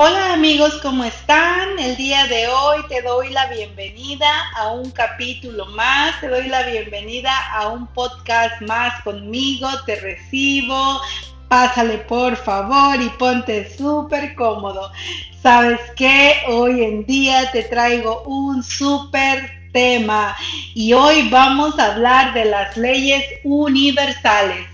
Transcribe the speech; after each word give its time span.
Hola 0.00 0.34
amigos, 0.34 0.78
¿cómo 0.80 1.02
están? 1.02 1.76
El 1.76 1.96
día 1.96 2.28
de 2.28 2.46
hoy 2.46 2.82
te 2.88 3.02
doy 3.02 3.30
la 3.30 3.48
bienvenida 3.48 4.30
a 4.54 4.68
un 4.68 4.92
capítulo 4.92 5.66
más, 5.66 6.20
te 6.20 6.28
doy 6.28 6.46
la 6.46 6.62
bienvenida 6.62 7.32
a 7.52 7.66
un 7.66 7.88
podcast 7.88 8.62
más 8.62 9.02
conmigo, 9.02 9.68
te 9.86 9.96
recibo, 9.96 11.00
pásale 11.48 11.98
por 11.98 12.36
favor 12.36 13.02
y 13.02 13.08
ponte 13.08 13.76
súper 13.76 14.36
cómodo. 14.36 14.92
¿Sabes 15.42 15.80
qué? 15.96 16.42
Hoy 16.46 16.84
en 16.84 17.04
día 17.04 17.50
te 17.50 17.64
traigo 17.64 18.22
un 18.22 18.62
súper 18.62 19.50
tema 19.72 20.36
y 20.76 20.92
hoy 20.92 21.28
vamos 21.28 21.76
a 21.76 21.94
hablar 21.94 22.34
de 22.34 22.44
las 22.44 22.76
leyes 22.76 23.24
universales. 23.42 24.64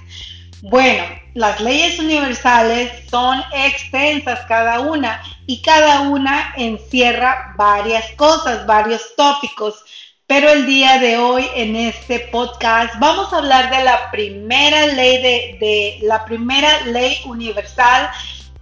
Bueno, 0.66 1.04
las 1.34 1.60
leyes 1.60 1.98
universales 1.98 2.90
son 3.10 3.38
extensas 3.52 4.46
cada 4.48 4.80
una 4.80 5.22
y 5.46 5.60
cada 5.60 6.08
una 6.08 6.54
encierra 6.56 7.52
varias 7.58 8.10
cosas, 8.12 8.66
varios 8.66 9.14
tópicos. 9.14 9.84
Pero 10.26 10.48
el 10.48 10.64
día 10.64 10.98
de 11.00 11.18
hoy 11.18 11.44
en 11.54 11.76
este 11.76 12.20
podcast 12.32 12.98
vamos 12.98 13.30
a 13.30 13.38
hablar 13.38 13.76
de 13.76 13.84
la 13.84 14.10
primera 14.10 14.86
ley 14.86 15.20
de, 15.60 15.98
la 16.00 16.24
primera 16.24 16.80
ley 16.86 17.18
universal 17.26 18.08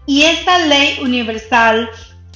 y 0.05 0.23
esta 0.23 0.59
ley 0.59 0.99
universal 1.01 1.89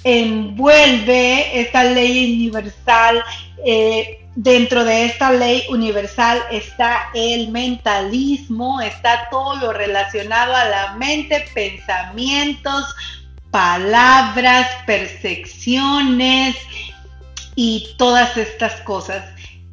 envuelve 0.04 1.60
esta 1.60 1.82
ley 1.82 2.34
universal 2.34 3.20
eh, 3.64 4.25
Dentro 4.36 4.84
de 4.84 5.06
esta 5.06 5.32
ley 5.32 5.64
universal 5.70 6.42
está 6.50 7.08
el 7.14 7.48
mentalismo, 7.48 8.82
está 8.82 9.30
todo 9.30 9.56
lo 9.56 9.72
relacionado 9.72 10.54
a 10.54 10.66
la 10.66 10.94
mente, 10.96 11.42
pensamientos, 11.54 12.94
palabras, 13.50 14.68
percepciones 14.84 16.54
y 17.54 17.94
todas 17.96 18.36
estas 18.36 18.74
cosas 18.82 19.24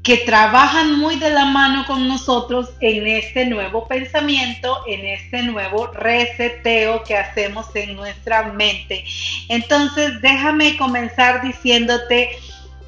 que 0.01 0.17
trabajan 0.17 0.97
muy 0.97 1.17
de 1.17 1.29
la 1.29 1.43
mano 1.43 1.85
con 1.85 2.07
nosotros 2.07 2.69
en 2.79 3.05
este 3.05 3.45
nuevo 3.45 3.85
pensamiento, 3.85 4.79
en 4.87 5.05
este 5.05 5.43
nuevo 5.43 5.87
reseteo 5.87 7.03
que 7.03 7.17
hacemos 7.17 7.67
en 7.75 7.97
nuestra 7.97 8.43
mente. 8.43 9.03
Entonces, 9.49 10.21
déjame 10.21 10.77
comenzar 10.77 11.41
diciéndote 11.41 12.29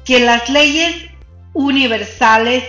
que 0.06 0.20
las 0.20 0.48
leyes 0.48 1.10
universales 1.56 2.62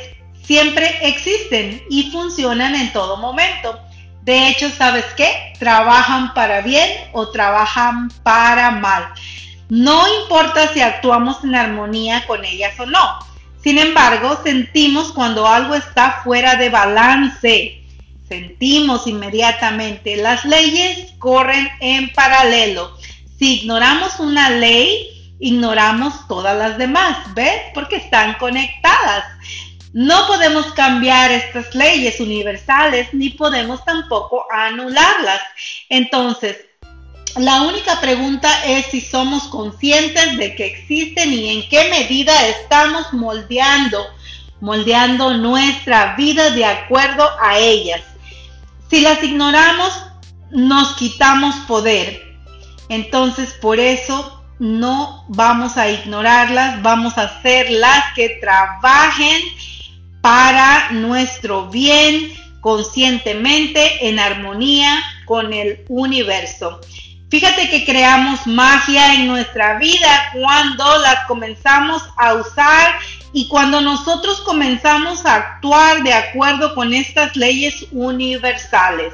siempre 0.44 0.98
existen 1.02 1.84
y 1.90 2.10
funcionan 2.10 2.74
en 2.74 2.92
todo 2.94 3.18
momento. 3.18 3.80
De 4.24 4.48
hecho, 4.48 4.70
¿sabes 4.70 5.06
qué? 5.16 5.54
Trabajan 5.60 6.34
para 6.34 6.62
bien 6.62 6.90
o 7.12 7.30
trabajan 7.30 8.10
para 8.24 8.72
mal. 8.72 9.10
No 9.70 10.06
importa 10.22 10.74
si 10.74 10.82
actuamos 10.82 11.44
en 11.44 11.56
armonía 11.56 12.26
con 12.26 12.46
ellas 12.46 12.80
o 12.80 12.86
no. 12.86 13.20
Sin 13.62 13.78
embargo, 13.78 14.40
sentimos 14.44 15.12
cuando 15.12 15.46
algo 15.46 15.76
está 15.76 16.22
fuera 16.24 16.56
de 16.56 16.70
balance. 16.70 17.84
Sentimos 18.30 19.06
inmediatamente. 19.08 20.16
Las 20.16 20.46
leyes 20.46 21.14
corren 21.20 21.68
en 21.82 22.14
paralelo. 22.14 22.98
Si 23.38 23.60
ignoramos 23.60 24.20
una 24.20 24.50
ley, 24.50 25.17
ignoramos 25.40 26.28
todas 26.28 26.58
las 26.58 26.78
demás, 26.78 27.18
¿ves? 27.34 27.62
Porque 27.74 27.98
están 27.98 28.36
conectadas. 28.36 29.26
No 29.94 30.28
podemos 30.28 30.68
cambiar 30.74 31.32
estas 31.32 31.74
leyes 31.74 32.20
universales 32.20 33.14
ni 33.14 33.30
podemos 33.30 33.84
tampoco 33.86 34.46
anularlas. 34.52 35.42
Entonces, 35.90 36.58
la 37.38 37.62
única 37.62 38.00
pregunta 38.02 38.66
es 38.66 38.88
si 38.88 39.00
somos 39.00 39.44
conscientes 39.44 40.38
de 40.38 40.56
que 40.56 40.66
existen 40.66 41.32
y 41.34 41.50
en 41.50 41.70
qué 41.70 41.90
medida 41.90 42.48
estamos 42.48 43.14
moldeando, 43.14 44.06
moldeando 44.60 45.36
nuestra 45.36 46.16
vida 46.16 46.50
de 46.52 46.66
acuerdo 46.66 47.30
a 47.42 47.58
ellas. 47.60 48.02
Si 48.90 49.02
las 49.02 49.24
ignoramos, 49.24 49.94
nos 50.50 50.96
quitamos 50.96 51.56
poder. 51.68 52.24
Entonces, 52.90 53.54
por 53.62 53.80
eso 53.80 54.37
no 54.60 55.26
vamos 55.28 55.78
a 55.78 55.90
ignorarlas, 55.90 56.82
vamos 56.82 57.18
a 57.18 57.24
hacer 57.24 57.70
las 57.70 58.14
que 58.16 58.38
trabajen 58.42 59.42
para 60.22 60.92
nuestro 60.92 61.68
bien 61.68 62.34
conscientemente 62.62 64.08
en 64.08 64.20
armonía 64.20 65.04
con 65.26 65.54
el 65.54 65.86
universo. 65.88 66.82
Fíjate 67.30 67.70
que 67.70 67.86
creamos 67.86 68.48
magia 68.48 69.14
en 69.16 69.28
nuestra 69.28 69.78
vida 69.78 70.32
cuando 70.34 70.98
las 71.00 71.26
comenzamos 71.28 72.02
a 72.18 72.36
usar 72.36 72.96
y 73.34 73.50
cuando 73.50 73.82
nosotros 73.82 74.42
comenzamos 74.42 75.26
a 75.26 75.36
actuar 75.36 76.04
de 76.04 76.14
acuerdo 76.14 76.74
con 76.74 76.94
estas 76.94 77.36
leyes 77.36 77.86
universales. 77.92 79.14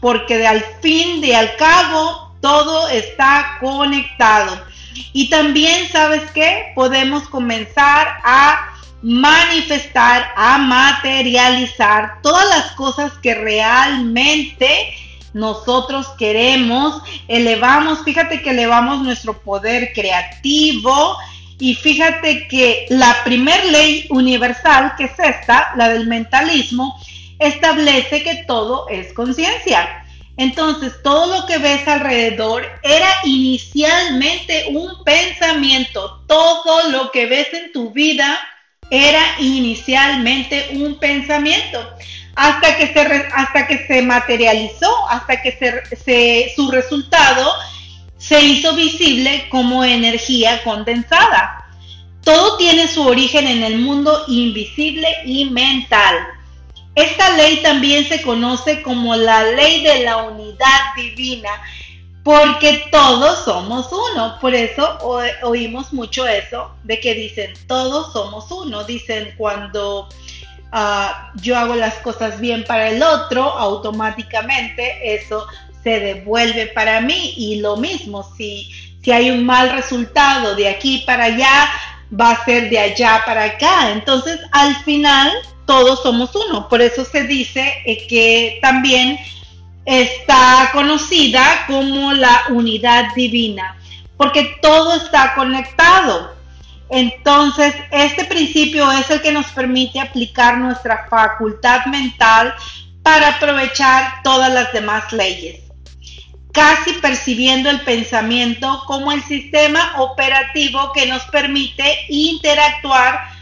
Porque 0.00 0.36
de 0.36 0.46
al 0.46 0.62
fin, 0.82 1.22
de 1.22 1.34
al 1.34 1.56
cabo, 1.56 2.34
todo 2.42 2.88
está 2.88 3.56
conectado. 3.60 4.62
Y 5.12 5.28
también, 5.28 5.88
¿sabes 5.90 6.30
qué? 6.32 6.72
Podemos 6.74 7.28
comenzar 7.28 8.18
a 8.24 8.72
manifestar, 9.02 10.26
a 10.36 10.58
materializar 10.58 12.20
todas 12.22 12.48
las 12.48 12.72
cosas 12.72 13.12
que 13.22 13.34
realmente 13.34 14.94
nosotros 15.32 16.08
queremos, 16.18 17.02
elevamos, 17.28 18.02
fíjate 18.04 18.42
que 18.42 18.50
elevamos 18.50 19.02
nuestro 19.02 19.38
poder 19.38 19.92
creativo 19.92 21.16
y 21.58 21.74
fíjate 21.74 22.48
que 22.48 22.86
la 22.88 23.22
primer 23.22 23.66
ley 23.66 24.06
universal, 24.10 24.94
que 24.96 25.04
es 25.04 25.18
esta, 25.18 25.72
la 25.76 25.90
del 25.90 26.06
mentalismo, 26.06 26.98
establece 27.38 28.22
que 28.22 28.44
todo 28.46 28.88
es 28.88 29.12
conciencia. 29.12 30.05
Entonces, 30.36 30.92
todo 31.02 31.34
lo 31.34 31.46
que 31.46 31.58
ves 31.58 31.86
alrededor 31.88 32.66
era 32.82 33.08
inicialmente 33.24 34.66
un 34.70 35.02
pensamiento. 35.04 36.24
Todo 36.26 36.90
lo 36.90 37.10
que 37.10 37.26
ves 37.26 37.52
en 37.54 37.72
tu 37.72 37.90
vida 37.90 38.38
era 38.90 39.22
inicialmente 39.38 40.68
un 40.72 40.98
pensamiento. 40.98 41.88
Hasta 42.34 42.76
que 42.76 42.88
se, 42.88 43.00
hasta 43.34 43.66
que 43.66 43.86
se 43.86 44.02
materializó, 44.02 45.08
hasta 45.08 45.40
que 45.40 46.52
su 46.54 46.70
resultado 46.70 47.50
se 48.18 48.40
hizo 48.42 48.74
visible 48.74 49.46
como 49.48 49.84
energía 49.84 50.62
condensada. 50.64 51.64
Todo 52.22 52.56
tiene 52.58 52.88
su 52.88 53.06
origen 53.06 53.46
en 53.46 53.62
el 53.62 53.78
mundo 53.78 54.24
invisible 54.28 55.08
y 55.24 55.46
mental. 55.46 56.14
Esta 56.96 57.36
ley 57.36 57.62
también 57.62 58.08
se 58.08 58.22
conoce 58.22 58.80
como 58.80 59.14
la 59.16 59.44
ley 59.52 59.84
de 59.84 60.02
la 60.02 60.16
unidad 60.16 60.80
divina, 60.96 61.50
porque 62.24 62.88
todos 62.90 63.44
somos 63.44 63.92
uno. 63.92 64.38
Por 64.40 64.54
eso 64.54 64.98
oímos 65.42 65.92
mucho 65.92 66.26
eso 66.26 66.74
de 66.84 66.98
que 66.98 67.14
dicen, 67.14 67.52
todos 67.68 68.14
somos 68.14 68.50
uno. 68.50 68.82
Dicen 68.84 69.34
cuando 69.36 70.08
ah, 70.72 71.32
yo 71.42 71.58
hago 71.58 71.74
las 71.74 71.96
cosas 71.96 72.40
bien 72.40 72.64
para 72.64 72.88
el 72.88 73.02
otro, 73.02 73.42
automáticamente 73.42 75.14
eso 75.14 75.46
se 75.84 76.00
devuelve 76.00 76.68
para 76.68 77.02
mí. 77.02 77.34
Y 77.36 77.60
lo 77.60 77.76
mismo, 77.76 78.26
si, 78.38 78.70
si 79.04 79.12
hay 79.12 79.30
un 79.30 79.44
mal 79.44 79.70
resultado 79.70 80.54
de 80.54 80.70
aquí 80.70 81.04
para 81.06 81.24
allá, 81.24 81.70
va 82.18 82.30
a 82.30 82.44
ser 82.46 82.70
de 82.70 82.78
allá 82.78 83.22
para 83.26 83.44
acá. 83.44 83.92
Entonces, 83.92 84.40
al 84.52 84.74
final 84.76 85.30
todos 85.66 86.02
somos 86.02 86.34
uno. 86.34 86.68
Por 86.68 86.80
eso 86.80 87.04
se 87.04 87.24
dice 87.24 87.74
eh, 87.84 88.06
que 88.06 88.58
también 88.62 89.18
está 89.84 90.70
conocida 90.72 91.64
como 91.66 92.12
la 92.12 92.44
unidad 92.50 93.14
divina, 93.14 93.76
porque 94.16 94.56
todo 94.62 94.94
está 94.96 95.34
conectado. 95.34 96.34
Entonces, 96.88 97.74
este 97.90 98.24
principio 98.24 98.90
es 98.92 99.10
el 99.10 99.20
que 99.20 99.32
nos 99.32 99.46
permite 99.46 100.00
aplicar 100.00 100.58
nuestra 100.58 101.06
facultad 101.08 101.86
mental 101.86 102.54
para 103.02 103.28
aprovechar 103.28 104.22
todas 104.22 104.52
las 104.52 104.72
demás 104.72 105.12
leyes, 105.12 105.60
casi 106.52 106.92
percibiendo 106.94 107.70
el 107.70 107.80
pensamiento 107.80 108.82
como 108.86 109.12
el 109.12 109.22
sistema 109.22 109.94
operativo 109.98 110.92
que 110.92 111.06
nos 111.06 111.22
permite 111.24 112.06
interactuar 112.08 113.35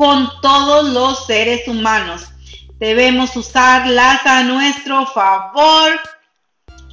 con 0.00 0.30
todos 0.40 0.94
los 0.94 1.26
seres 1.26 1.68
humanos. 1.68 2.22
Debemos 2.78 3.36
usarlas 3.36 4.24
a 4.24 4.44
nuestro 4.44 5.04
favor. 5.04 6.00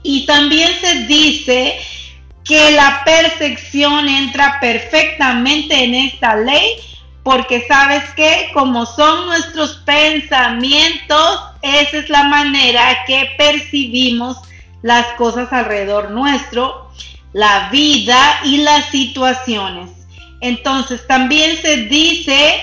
Y 0.03 0.25
también 0.25 0.69
se 0.81 1.05
dice 1.05 1.79
que 2.43 2.71
la 2.71 3.03
percepción 3.05 4.09
entra 4.09 4.59
perfectamente 4.59 5.85
en 5.85 5.95
esta 5.95 6.35
ley 6.35 6.75
porque 7.23 7.65
sabes 7.69 8.03
que 8.17 8.49
como 8.53 8.85
son 8.85 9.27
nuestros 9.27 9.77
pensamientos, 9.85 11.39
esa 11.61 11.99
es 11.99 12.09
la 12.09 12.23
manera 12.25 13.05
que 13.05 13.31
percibimos 13.37 14.35
las 14.81 15.07
cosas 15.13 15.53
alrededor 15.53 16.11
nuestro 16.11 16.91
la 17.31 17.69
vida 17.71 18.41
y 18.43 18.57
las 18.57 18.89
situaciones. 18.89 19.91
Entonces 20.41 21.07
también 21.07 21.55
se 21.61 21.85
dice, 21.85 22.61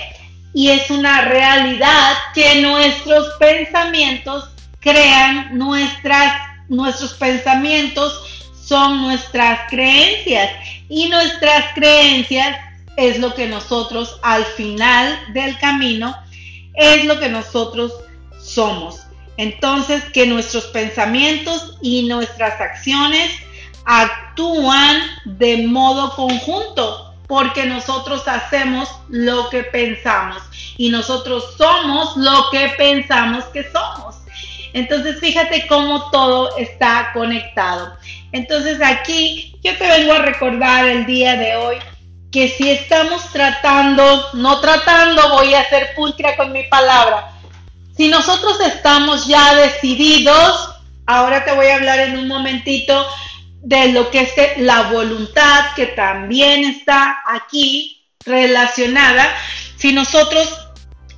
y 0.55 0.69
es 0.69 0.89
una 0.89 1.25
realidad, 1.25 2.13
que 2.33 2.61
nuestros 2.61 3.27
pensamientos 3.39 4.49
crean 4.79 5.57
nuestras, 5.57 6.33
nuestros 6.69 7.13
pensamientos 7.15 8.47
son 8.63 9.01
nuestras 9.01 9.69
creencias 9.69 10.49
y 10.87 11.09
nuestras 11.09 11.73
creencias 11.75 12.57
es 12.95 13.19
lo 13.19 13.35
que 13.35 13.47
nosotros 13.47 14.17
al 14.23 14.45
final 14.45 15.19
del 15.33 15.59
camino 15.59 16.15
es 16.73 17.03
lo 17.03 17.19
que 17.19 17.27
nosotros 17.27 17.91
somos. 18.39 19.01
Entonces, 19.35 20.05
que 20.13 20.25
nuestros 20.25 20.67
pensamientos 20.67 21.77
y 21.81 22.03
nuestras 22.03 22.61
acciones 22.61 23.29
actúan 23.83 25.01
de 25.25 25.67
modo 25.67 26.15
conjunto, 26.15 27.04
porque 27.27 27.65
nosotros 27.65 28.27
hacemos 28.27 28.89
lo 29.09 29.49
que 29.49 29.63
pensamos 29.63 30.41
y 30.77 30.89
nosotros 30.89 31.55
somos 31.57 32.15
lo 32.17 32.49
que 32.51 32.69
pensamos 32.77 33.45
que 33.45 33.63
somos. 33.71 34.15
Entonces, 34.73 35.19
fíjate 35.19 35.67
cómo 35.67 36.11
todo 36.11 36.57
está 36.57 37.11
conectado. 37.13 37.95
Entonces, 38.31 38.81
aquí 38.81 39.55
yo 39.63 39.77
te 39.77 39.87
vengo 39.87 40.13
a 40.13 40.19
recordar 40.19 40.85
el 40.85 41.05
día 41.05 41.37
de 41.37 41.55
hoy 41.55 41.77
que 42.31 42.49
si 42.49 42.69
estamos 42.69 43.31
tratando, 43.31 44.27
no 44.33 44.59
tratando, 44.59 45.29
voy 45.29 45.53
a 45.53 45.69
ser 45.69 45.95
pulcra 45.95 46.35
con 46.35 46.51
mi 46.51 46.63
palabra, 46.63 47.31
si 47.95 48.09
nosotros 48.09 48.59
estamos 48.59 49.25
ya 49.25 49.55
decididos, 49.55 50.69
ahora 51.05 51.45
te 51.45 51.53
voy 51.53 51.67
a 51.67 51.75
hablar 51.75 51.99
en 51.99 52.17
un 52.17 52.27
momentito 52.27 53.07
de 53.65 53.91
lo 53.93 54.11
que 54.11 54.21
es 54.21 54.57
la 54.57 54.91
voluntad, 54.91 55.73
que 55.75 55.87
también 55.87 56.65
está 56.65 57.17
aquí 57.27 58.05
relacionada. 58.23 59.25
Si 59.75 59.91
nosotros 59.91 60.47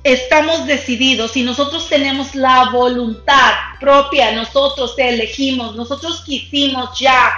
estamos 0.02 0.66
decididos, 0.66 1.32
si 1.32 1.42
nosotros 1.42 1.90
tenemos 1.90 2.34
la 2.34 2.70
voluntad 2.70 3.52
propia, 3.78 4.32
nosotros 4.32 4.94
elegimos, 4.96 5.76
nosotros 5.76 6.22
quisimos 6.24 6.98
ya, 6.98 7.30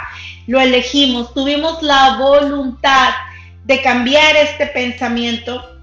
lo 0.46 0.60
elegimos, 0.60 1.34
tuvimos 1.34 1.82
la 1.82 2.16
voluntad 2.16 3.10
de 3.64 3.82
cambiar 3.82 4.36
este 4.36 4.68
pensamiento, 4.68 5.79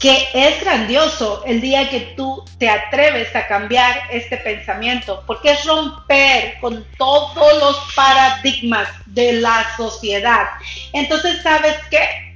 que 0.00 0.28
es 0.34 0.60
grandioso 0.60 1.42
el 1.46 1.60
día 1.60 1.88
que 1.88 2.00
tú 2.16 2.44
te 2.58 2.68
atreves 2.68 3.34
a 3.34 3.46
cambiar 3.46 4.02
este 4.10 4.36
pensamiento, 4.38 5.22
porque 5.26 5.52
es 5.52 5.64
romper 5.64 6.58
con 6.60 6.86
todos 6.98 7.58
los 7.58 7.94
paradigmas 7.94 8.88
de 9.06 9.34
la 9.34 9.66
sociedad. 9.76 10.48
Entonces, 10.92 11.42
¿sabes 11.42 11.76
qué? 11.90 12.26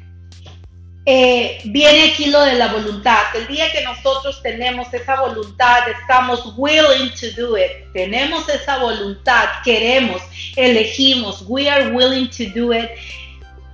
Eh, 1.06 1.60
viene 1.64 2.12
aquí 2.12 2.26
lo 2.26 2.40
de 2.42 2.54
la 2.54 2.68
voluntad. 2.68 3.18
El 3.34 3.46
día 3.46 3.70
que 3.72 3.82
nosotros 3.82 4.42
tenemos 4.42 4.92
esa 4.92 5.20
voluntad, 5.20 5.88
estamos 5.88 6.54
willing 6.56 7.10
to 7.20 7.30
do 7.36 7.56
it. 7.56 7.92
Tenemos 7.92 8.48
esa 8.48 8.78
voluntad, 8.78 9.46
queremos, 9.64 10.22
elegimos, 10.56 11.44
we 11.46 11.68
are 11.68 11.88
willing 11.88 12.28
to 12.30 12.44
do 12.54 12.72
it. 12.72 12.90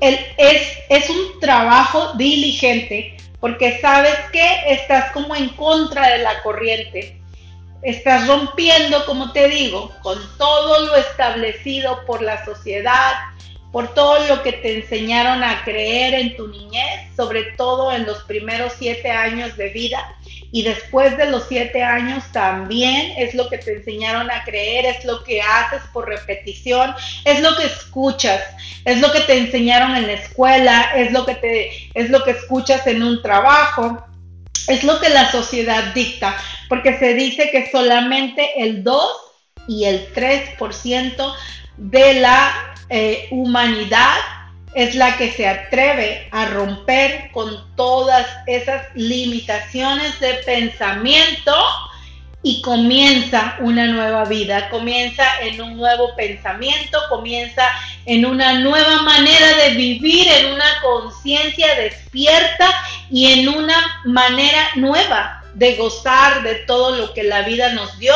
Es, 0.01 0.79
es 0.89 1.11
un 1.11 1.41
trabajo 1.41 2.13
diligente 2.15 3.17
porque 3.41 3.81
sabes 3.81 4.17
que 4.33 4.73
estás 4.73 5.13
como 5.13 5.35
en 5.35 5.51
contra 5.51 6.09
de 6.09 6.19
la 6.19 6.43
corriente. 6.43 7.21
Estás 7.83 8.27
rompiendo, 8.27 9.05
como 9.07 9.33
te 9.33 9.49
digo, 9.49 9.93
con 10.03 10.19
todo 10.39 10.87
lo 10.87 10.97
establecido 10.97 12.05
por 12.07 12.23
la 12.23 12.45
sociedad, 12.45 13.13
por 13.77 13.93
todo 13.93 14.27
lo 14.27 14.43
que 14.43 14.55
te 14.55 14.79
enseñaron 14.79 15.45
a 15.45 15.63
creer 15.63 16.15
en 16.15 16.35
tu 16.35 16.49
niñez, 16.49 17.15
sobre 17.15 17.43
todo 17.59 17.93
en 17.93 18.07
los 18.07 18.23
primeros 18.23 18.73
siete 18.79 19.11
años 19.11 19.55
de 19.59 19.69
vida. 19.69 20.17
Y 20.51 20.63
después 20.63 21.19
de 21.19 21.27
los 21.27 21.45
siete 21.47 21.83
años 21.83 22.25
también 22.33 23.13
es 23.19 23.35
lo 23.35 23.51
que 23.51 23.59
te 23.59 23.75
enseñaron 23.75 24.31
a 24.31 24.45
creer, 24.45 24.87
es 24.87 25.05
lo 25.05 25.23
que 25.25 25.43
haces 25.43 25.83
por 25.93 26.09
repetición, 26.09 26.95
es 27.27 27.41
lo 27.41 27.55
que 27.55 27.65
escuchas, 27.67 28.41
es 28.87 28.99
lo 29.03 29.13
que 29.13 29.21
te 29.21 29.37
enseñaron 29.37 29.95
en 29.95 30.07
la 30.07 30.15
escuela, 30.15 30.93
es 30.97 31.13
lo 31.13 31.27
que 31.27 31.35
te 31.35 31.91
es 31.93 32.09
lo 32.09 32.25
que 32.25 32.31
escuchas 32.31 32.87
en 32.87 33.03
un 33.03 33.21
trabajo, 33.21 34.07
es 34.69 34.85
lo 34.85 34.99
que 35.01 35.11
la 35.11 35.31
sociedad 35.31 35.93
dicta, 35.93 36.35
porque 36.71 36.99
se 36.99 37.13
dice 37.13 37.51
que 37.51 37.71
solamente 37.71 38.63
el 38.63 38.83
2 38.83 39.17
y 39.69 39.85
el 39.85 40.15
3% 40.15 41.35
de 41.77 42.15
la 42.15 42.73
eh, 42.89 43.29
humanidad 43.31 44.17
es 44.75 44.95
la 44.95 45.17
que 45.17 45.33
se 45.33 45.49
atreve 45.49 46.29
a 46.33 46.47
romper 46.47 47.31
con 47.33 47.75
todas 47.77 48.27
esas 48.47 48.85
limitaciones 48.95 50.21
de 50.21 50.35
pensamiento 50.45 51.55
y 52.43 52.61
comienza 52.61 53.57
una 53.61 53.87
nueva 53.87 54.25
vida, 54.27 54.69
comienza 54.69 55.25
en 55.41 55.61
un 55.61 55.77
nuevo 55.77 56.15
pensamiento, 56.15 57.01
comienza 57.09 57.67
en 58.05 58.25
una 58.25 58.61
nueva 58.61 59.03
manera 59.03 59.57
de 59.65 59.75
vivir, 59.75 60.29
en 60.29 60.53
una 60.53 60.81
conciencia 60.83 61.75
despierta 61.75 62.71
y 63.11 63.33
en 63.33 63.49
una 63.49 64.03
manera 64.05 64.69
nueva 64.77 65.43
de 65.55 65.75
gozar 65.75 66.43
de 66.43 66.55
todo 66.67 66.97
lo 66.97 67.15
que 67.15 67.25
la 67.25 67.43
vida 67.43 67.73
nos 67.73 67.99
dio 67.99 68.15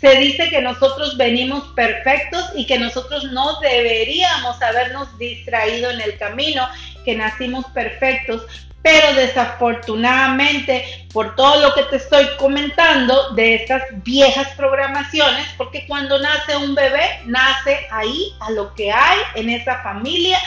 se 0.00 0.16
dice 0.16 0.48
que 0.50 0.62
nosotros 0.62 1.16
venimos 1.16 1.64
perfectos 1.74 2.44
y 2.54 2.66
que 2.66 2.78
nosotros 2.78 3.24
no 3.32 3.60
deberíamos 3.60 4.60
habernos 4.62 5.16
distraído 5.18 5.90
en 5.90 6.00
el 6.00 6.16
camino, 6.18 6.68
que 7.04 7.16
nacimos 7.16 7.64
perfectos, 7.66 8.42
pero 8.80 9.12
desafortunadamente 9.14 11.06
por 11.12 11.34
todo 11.34 11.60
lo 11.60 11.74
que 11.74 11.82
te 11.84 11.96
estoy 11.96 12.26
comentando 12.38 13.30
de 13.30 13.56
estas 13.56 13.82
viejas 14.04 14.48
programaciones, 14.56 15.46
porque 15.56 15.84
cuando 15.86 16.18
nace 16.20 16.56
un 16.56 16.74
bebé, 16.76 17.20
nace 17.26 17.86
ahí 17.90 18.34
a 18.40 18.50
lo 18.50 18.72
que 18.74 18.92
hay 18.92 19.18
en 19.34 19.50
esa 19.50 19.82
familia 19.82 20.38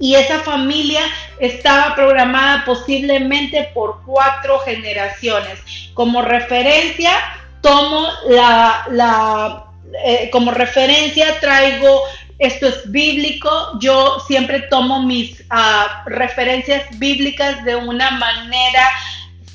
y 0.00 0.14
esa 0.14 0.40
familia 0.40 1.02
estaba 1.38 1.94
programada 1.94 2.64
posiblemente 2.64 3.70
por 3.74 4.02
cuatro 4.04 4.58
generaciones. 4.60 5.60
Como 5.94 6.22
referencia, 6.22 7.10
tomo 7.60 8.08
la, 8.28 9.64
eh, 10.04 10.28
como 10.30 10.50
referencia, 10.50 11.38
traigo, 11.40 12.02
esto 12.38 12.68
es 12.68 12.90
bíblico, 12.90 13.78
yo 13.80 14.20
siempre 14.26 14.60
tomo 14.70 15.02
mis 15.02 15.42
ah, 15.50 16.04
referencias 16.06 16.86
bíblicas 16.98 17.64
de 17.64 17.74
una 17.76 18.12
manera 18.12 18.88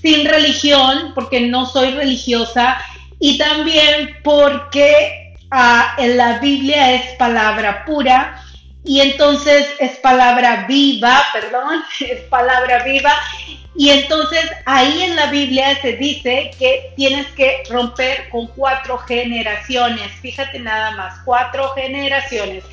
sin 0.01 0.27
religión, 0.27 1.13
porque 1.15 1.41
no 1.41 1.65
soy 1.65 1.91
religiosa, 1.91 2.77
y 3.19 3.38
también 3.38 4.17
porque 4.22 5.33
ah, 5.50 5.95
en 5.98 6.17
la 6.17 6.39
Biblia 6.39 6.93
es 6.93 7.15
palabra 7.15 7.86
pura, 7.86 8.43
y 8.83 9.00
entonces 9.00 9.65
es 9.79 9.98
palabra 10.00 10.65
viva, 10.67 11.24
perdón, 11.33 11.83
es 12.01 12.22
palabra 12.24 12.83
viva, 12.83 13.13
y 13.75 13.89
entonces 13.89 14.41
ahí 14.65 15.01
en 15.01 15.15
la 15.15 15.27
Biblia 15.27 15.75
se 15.81 15.93
dice 15.93 16.51
que 16.59 16.93
tienes 16.95 17.27
que 17.27 17.63
romper 17.69 18.29
con 18.29 18.47
cuatro 18.47 18.99
generaciones. 18.99 20.11
Fíjate 20.21 20.59
nada 20.59 20.91
más, 20.91 21.19
cuatro 21.25 21.69
generaciones. 21.73 22.63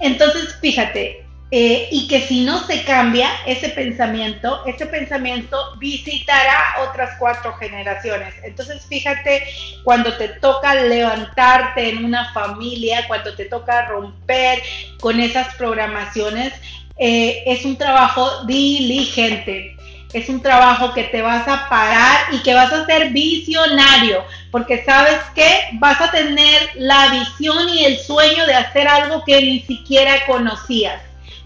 Entonces, 0.00 0.56
fíjate, 0.60 1.24
eh, 1.52 1.88
y 1.92 2.08
que 2.08 2.20
si 2.22 2.44
no 2.44 2.64
se 2.66 2.82
cambia 2.84 3.28
ese 3.46 3.68
pensamiento, 3.68 4.64
ese 4.66 4.86
pensamiento 4.86 5.56
visitará 5.78 6.76
otras 6.88 7.16
cuatro 7.18 7.54
generaciones. 7.54 8.34
Entonces, 8.42 8.84
fíjate, 8.86 9.44
cuando 9.84 10.16
te 10.16 10.28
toca 10.28 10.74
levantarte 10.74 11.90
en 11.90 12.04
una 12.04 12.32
familia, 12.32 13.06
cuando 13.06 13.34
te 13.36 13.44
toca 13.44 13.86
romper 13.86 14.60
con 15.00 15.20
esas 15.20 15.54
programaciones, 15.54 16.52
eh, 16.96 17.44
es 17.46 17.64
un 17.64 17.76
trabajo 17.76 18.44
diligente 18.46 19.76
es 20.12 20.28
un 20.28 20.42
trabajo 20.42 20.92
que 20.92 21.04
te 21.04 21.22
vas 21.22 21.46
a 21.46 21.68
parar 21.68 22.32
y 22.32 22.38
que 22.38 22.54
vas 22.54 22.72
a 22.72 22.86
ser 22.86 23.10
visionario, 23.10 24.24
porque 24.50 24.84
sabes 24.84 25.18
que 25.34 25.68
vas 25.74 26.00
a 26.00 26.10
tener 26.10 26.70
la 26.74 27.08
visión 27.08 27.68
y 27.68 27.84
el 27.84 27.98
sueño 27.98 28.46
de 28.46 28.54
hacer 28.54 28.88
algo 28.88 29.24
que 29.24 29.40
ni 29.40 29.60
siquiera 29.60 30.26
conocías, 30.26 31.00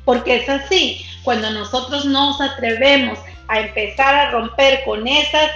porque 0.04 0.36
es 0.36 0.48
así, 0.48 1.04
cuando 1.22 1.50
nosotros 1.50 2.04
nos 2.06 2.40
atrevemos 2.40 3.18
a 3.48 3.60
empezar 3.60 4.14
a 4.14 4.30
romper 4.30 4.82
con 4.84 5.06
esos 5.06 5.50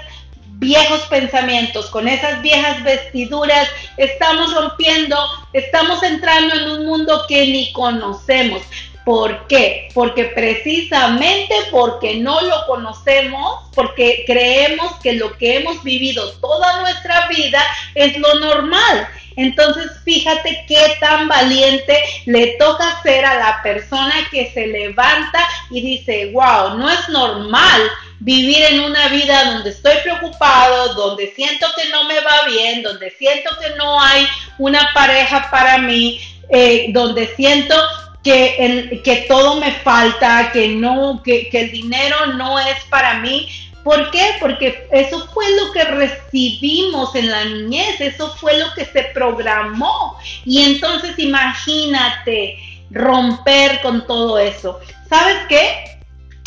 viejos 0.59 1.01
pensamientos, 1.03 1.87
con 1.87 2.09
esas 2.09 2.43
viejas 2.43 2.83
vestiduras, 2.83 3.69
estamos 3.97 4.53
rompiendo, 4.55 5.17
estamos 5.53 6.03
entrando 6.03 6.55
en 6.55 6.71
un 6.71 6.87
mundo 6.87 7.25
que 7.29 7.47
ni 7.47 7.73
conocemos, 7.73 8.63
¿Por 9.09 9.47
qué? 9.47 9.89
Porque 9.95 10.25
precisamente 10.25 11.55
porque 11.71 12.17
no 12.17 12.43
lo 12.43 12.67
conocemos, 12.67 13.71
porque 13.75 14.25
creemos 14.27 14.97
que 15.03 15.15
lo 15.15 15.35
que 15.39 15.57
hemos 15.57 15.83
vivido 15.83 16.31
toda 16.43 16.83
nuestra 16.83 17.27
vida 17.29 17.59
es 17.95 18.19
lo 18.19 18.35
normal. 18.35 19.09
Entonces, 19.37 19.93
fíjate 20.05 20.63
qué 20.69 20.99
tan 21.01 21.27
valiente 21.27 21.99
le 22.27 22.59
toca 22.59 23.01
ser 23.03 23.25
a 23.25 23.37
la 23.37 23.63
persona 23.63 24.13
que 24.31 24.53
se 24.53 24.67
levanta 24.67 25.43
y 25.71 25.81
dice, 25.81 26.31
wow, 26.35 26.77
no 26.77 26.91
es 26.91 27.09
normal 27.09 27.81
vivir 28.21 28.63
en 28.63 28.81
una 28.81 29.09
vida 29.09 29.55
donde 29.55 29.71
estoy 29.71 29.97
preocupado, 30.03 30.93
donde 30.93 31.33
siento 31.35 31.67
que 31.79 31.89
no 31.89 32.05
me 32.05 32.21
va 32.21 32.43
bien, 32.47 32.83
donde 32.83 33.11
siento 33.13 33.49
que 33.59 33.75
no 33.77 33.99
hay 34.03 34.29
una 34.59 34.91
pareja 34.93 35.49
para 35.51 35.79
mí, 35.79 36.21
eh, 36.51 36.89
donde 36.91 37.27
siento 37.37 37.75
que, 38.23 39.01
que 39.05 39.17
todo 39.29 39.61
me 39.61 39.73
falta, 39.73 40.51
que 40.53 40.69
no, 40.69 41.23
que, 41.23 41.49
que 41.49 41.61
el 41.61 41.71
dinero 41.71 42.27
no 42.37 42.59
es 42.59 42.85
para 42.91 43.21
mí. 43.21 43.49
¿Por 43.85 44.11
qué? 44.11 44.35
Porque 44.41 44.87
eso 44.91 45.27
fue 45.33 45.45
lo 45.57 45.73
que 45.73 45.85
recibimos 45.85 47.15
en 47.15 47.31
la 47.31 47.45
niñez, 47.45 48.01
eso 48.01 48.35
fue 48.37 48.59
lo 48.59 48.75
que 48.75 48.85
se 48.85 49.05
programó. 49.15 50.19
Y 50.45 50.63
entonces 50.63 51.19
imagínate 51.19 52.59
romper 52.91 53.81
con 53.81 54.07
todo 54.07 54.39
eso. 54.39 54.81
¿Sabes 55.09 55.39
qué? 55.49 55.99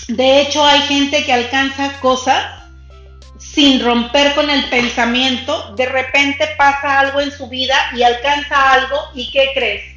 De 0.08 0.42
hecho 0.42 0.64
hay 0.64 0.82
gente 0.82 1.24
que 1.24 1.34
alcanza 1.34 2.00
cosas 2.00 2.62
sin 3.38 3.84
romper 3.84 4.36
con 4.36 4.50
el 4.50 4.66
pensamiento. 4.66 5.74
De 5.76 5.86
repente 5.86 6.48
pasa 6.58 7.00
algo 7.00 7.22
en 7.22 7.32
su 7.32 7.48
vida 7.48 7.76
y 7.96 8.04
alcanza 8.04 8.74
algo 8.74 8.98
y 9.16 9.32
¿qué 9.32 9.52
crees? 9.54 9.91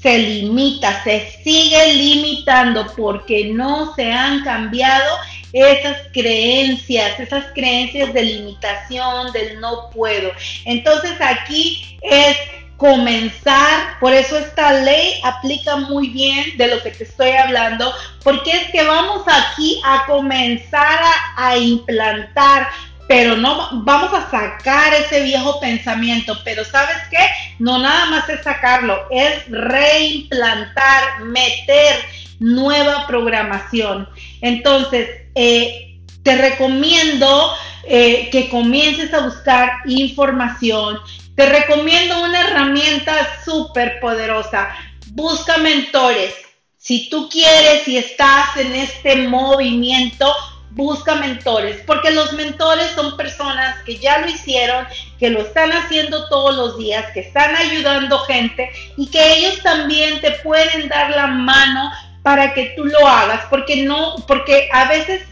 Se 0.00 0.18
limita, 0.18 1.02
se 1.02 1.30
sigue 1.42 1.94
limitando 1.94 2.86
porque 2.96 3.46
no 3.46 3.94
se 3.94 4.12
han 4.12 4.44
cambiado 4.44 5.16
esas 5.52 5.96
creencias, 6.12 7.18
esas 7.18 7.46
creencias 7.54 8.12
de 8.12 8.22
limitación, 8.22 9.32
del 9.32 9.60
no 9.60 9.90
puedo. 9.90 10.30
Entonces 10.64 11.12
aquí 11.20 11.98
es 12.02 12.36
comenzar, 12.76 13.98
por 14.00 14.12
eso 14.12 14.36
esta 14.36 14.72
ley 14.72 15.18
aplica 15.24 15.76
muy 15.76 16.08
bien 16.08 16.58
de 16.58 16.68
lo 16.68 16.82
que 16.82 16.90
te 16.90 17.04
estoy 17.04 17.30
hablando, 17.30 17.90
porque 18.22 18.50
es 18.50 18.70
que 18.70 18.84
vamos 18.84 19.22
aquí 19.26 19.80
a 19.82 20.04
comenzar 20.06 21.00
a, 21.02 21.48
a 21.48 21.56
implantar 21.56 22.68
pero 23.08 23.36
no 23.36 23.82
vamos 23.84 24.12
a 24.12 24.30
sacar 24.30 24.92
ese 24.94 25.22
viejo 25.22 25.60
pensamiento, 25.60 26.38
pero 26.44 26.64
¿sabes 26.64 26.96
qué? 27.10 27.18
No 27.58 27.78
nada 27.78 28.06
más 28.06 28.28
es 28.28 28.42
sacarlo, 28.42 29.06
es 29.10 29.48
reimplantar, 29.48 31.20
meter 31.24 31.96
nueva 32.40 33.06
programación. 33.06 34.08
Entonces, 34.40 35.08
eh, 35.34 35.98
te 36.22 36.36
recomiendo 36.36 37.54
eh, 37.84 38.28
que 38.32 38.48
comiences 38.48 39.14
a 39.14 39.20
buscar 39.20 39.70
información. 39.86 40.98
Te 41.36 41.46
recomiendo 41.46 42.24
una 42.24 42.40
herramienta 42.40 43.14
súper 43.44 44.00
poderosa. 44.00 44.70
Busca 45.12 45.58
mentores. 45.58 46.34
Si 46.76 47.08
tú 47.08 47.28
quieres 47.28 47.86
y 47.86 47.96
estás 47.96 48.56
en 48.56 48.74
este 48.74 49.28
movimiento, 49.28 50.34
busca 50.76 51.14
mentores, 51.14 51.82
porque 51.86 52.10
los 52.10 52.34
mentores 52.34 52.90
son 52.94 53.16
personas 53.16 53.82
que 53.84 53.96
ya 53.96 54.18
lo 54.18 54.28
hicieron, 54.28 54.86
que 55.18 55.30
lo 55.30 55.40
están 55.40 55.72
haciendo 55.72 56.28
todos 56.28 56.54
los 56.54 56.78
días, 56.78 57.10
que 57.12 57.20
están 57.20 57.56
ayudando 57.56 58.18
gente 58.20 58.70
y 58.98 59.10
que 59.10 59.38
ellos 59.38 59.62
también 59.62 60.20
te 60.20 60.32
pueden 60.42 60.88
dar 60.88 61.10
la 61.10 61.28
mano 61.28 61.90
para 62.22 62.52
que 62.52 62.74
tú 62.76 62.84
lo 62.84 63.08
hagas, 63.08 63.40
porque 63.48 63.84
no, 63.84 64.16
porque 64.28 64.68
a 64.70 64.86
veces 64.86 65.22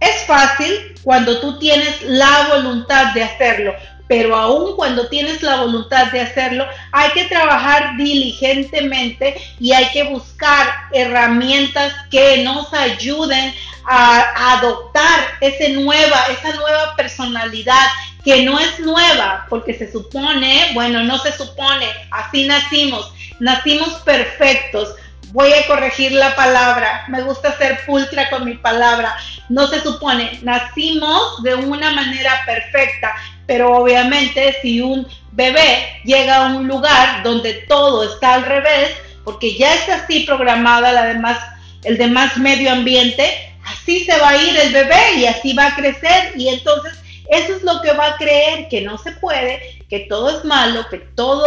es 0.00 0.22
fácil 0.26 0.94
cuando 1.02 1.40
tú 1.40 1.58
tienes 1.58 2.02
la 2.02 2.48
voluntad 2.54 3.14
de 3.14 3.22
hacerlo, 3.22 3.74
pero 4.06 4.36
aún 4.36 4.76
cuando 4.76 5.08
tienes 5.08 5.42
la 5.42 5.62
voluntad 5.62 6.12
de 6.12 6.20
hacerlo, 6.20 6.66
hay 6.92 7.10
que 7.12 7.24
trabajar 7.24 7.96
diligentemente 7.96 9.36
y 9.58 9.72
hay 9.72 9.86
que 9.92 10.02
buscar 10.02 10.66
herramientas 10.92 11.94
que 12.10 12.42
nos 12.42 12.70
ayuden 12.74 13.54
a, 13.92 14.52
adoptar 14.52 15.18
ese 15.40 15.70
nueva, 15.70 16.26
esa 16.30 16.54
nueva 16.54 16.94
personalidad 16.94 17.86
que 18.24 18.44
no 18.44 18.60
es 18.60 18.78
nueva, 18.78 19.46
porque 19.48 19.74
se 19.74 19.90
supone, 19.90 20.70
bueno, 20.74 21.02
no 21.02 21.18
se 21.18 21.32
supone, 21.32 21.86
así 22.12 22.46
nacimos, 22.46 23.12
nacimos 23.40 23.94
perfectos, 24.04 24.94
voy 25.32 25.52
a 25.52 25.66
corregir 25.66 26.12
la 26.12 26.36
palabra, 26.36 27.04
me 27.08 27.22
gusta 27.22 27.56
ser 27.58 27.84
pulcra 27.84 28.30
con 28.30 28.44
mi 28.44 28.54
palabra, 28.54 29.16
no 29.48 29.66
se 29.66 29.80
supone, 29.80 30.38
nacimos 30.42 31.42
de 31.42 31.56
una 31.56 31.90
manera 31.90 32.44
perfecta, 32.46 33.16
pero 33.46 33.76
obviamente 33.76 34.56
si 34.62 34.80
un 34.80 35.08
bebé 35.32 36.00
llega 36.04 36.36
a 36.36 36.54
un 36.54 36.68
lugar 36.68 37.24
donde 37.24 37.54
todo 37.68 38.04
está 38.04 38.34
al 38.34 38.44
revés, 38.44 38.92
porque 39.24 39.56
ya 39.56 39.74
está 39.74 39.96
así 39.96 40.20
programada 40.20 40.92
la 40.92 41.06
demás, 41.06 41.38
el 41.82 41.98
demás 41.98 42.36
medio 42.36 42.70
ambiente, 42.70 43.49
así 43.80 44.04
se 44.04 44.18
va 44.18 44.30
a 44.30 44.42
ir 44.42 44.56
el 44.56 44.72
bebé 44.72 45.14
y 45.18 45.26
así 45.26 45.52
va 45.52 45.68
a 45.68 45.74
crecer 45.74 46.32
y 46.36 46.48
entonces 46.48 46.98
eso 47.30 47.54
es 47.56 47.62
lo 47.62 47.80
que 47.80 47.92
va 47.92 48.08
a 48.08 48.16
creer 48.16 48.68
que 48.68 48.80
no 48.80 48.98
se 48.98 49.12
puede, 49.12 49.84
que 49.88 50.00
todo 50.00 50.36
es 50.36 50.44
malo, 50.44 50.86
que 50.90 50.98
todo, 50.98 51.46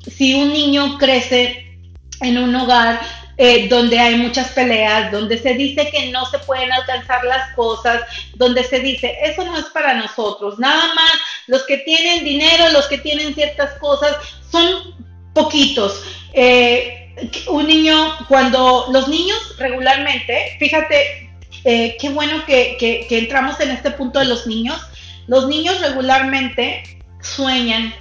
si 0.00 0.34
un 0.34 0.52
niño 0.52 0.98
crece 0.98 1.78
en 2.20 2.36
un 2.36 2.54
hogar 2.56 3.00
eh, 3.36 3.68
donde 3.68 3.98
hay 3.98 4.16
muchas 4.16 4.48
peleas, 4.48 5.12
donde 5.12 5.38
se 5.38 5.54
dice 5.54 5.88
que 5.90 6.10
no 6.10 6.26
se 6.26 6.40
pueden 6.40 6.70
alcanzar 6.72 7.24
las 7.24 7.54
cosas, 7.54 8.02
donde 8.34 8.64
se 8.64 8.80
dice, 8.80 9.16
eso 9.22 9.44
no 9.44 9.56
es 9.56 9.66
para 9.66 9.94
nosotros, 9.94 10.58
nada 10.58 10.94
más 10.94 11.12
los 11.46 11.62
que 11.62 11.78
tienen 11.78 12.24
dinero, 12.24 12.68
los 12.72 12.86
que 12.86 12.98
tienen 12.98 13.34
ciertas 13.34 13.78
cosas, 13.78 14.16
son 14.50 14.94
poquitos. 15.32 16.02
Eh, 16.32 17.14
un 17.48 17.66
niño, 17.66 18.16
cuando 18.28 18.88
los 18.90 19.08
niños 19.08 19.38
regularmente, 19.58 20.56
fíjate, 20.58 21.29
eh, 21.64 21.96
qué 22.00 22.08
bueno 22.10 22.44
que, 22.46 23.06
entramos 23.10 23.60
en 23.60 23.70
este 23.70 23.90
punto 23.90 24.18
de 24.18 24.24
los 24.26 24.46
niños, 24.46 24.80
los 25.26 25.46
niños 25.46 25.80
regularmente 25.80 26.98
sueñan 27.20 27.94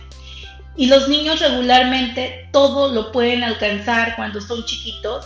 y 0.75 0.87
los 0.87 1.09
niños 1.09 1.39
regularmente 1.41 2.47
todo 2.53 2.93
lo 2.93 3.11
pueden 3.11 3.43
alcanzar 3.43 4.15
cuando 4.15 4.39
son 4.39 4.63
chiquitos, 4.65 5.25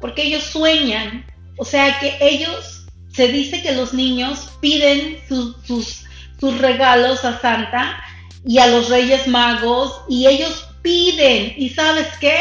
porque 0.00 0.22
ellos 0.22 0.44
sueñan. 0.44 1.26
O 1.56 1.64
sea 1.64 1.98
que 1.98 2.16
ellos, 2.20 2.86
se 3.12 3.28
dice 3.28 3.62
que 3.62 3.72
los 3.72 3.92
niños 3.92 4.50
piden 4.60 5.18
sus, 5.28 6.04
sus 6.40 6.58
regalos 6.58 7.24
a 7.24 7.40
Santa 7.40 8.00
y 8.44 8.58
a 8.58 8.66
los 8.66 8.88
Reyes 8.88 9.26
Magos 9.26 10.02
y 10.08 10.26
ellos 10.26 10.66
piden. 10.82 11.54
¿Y 11.56 11.70
sabes 11.70 12.08
qué? 12.20 12.36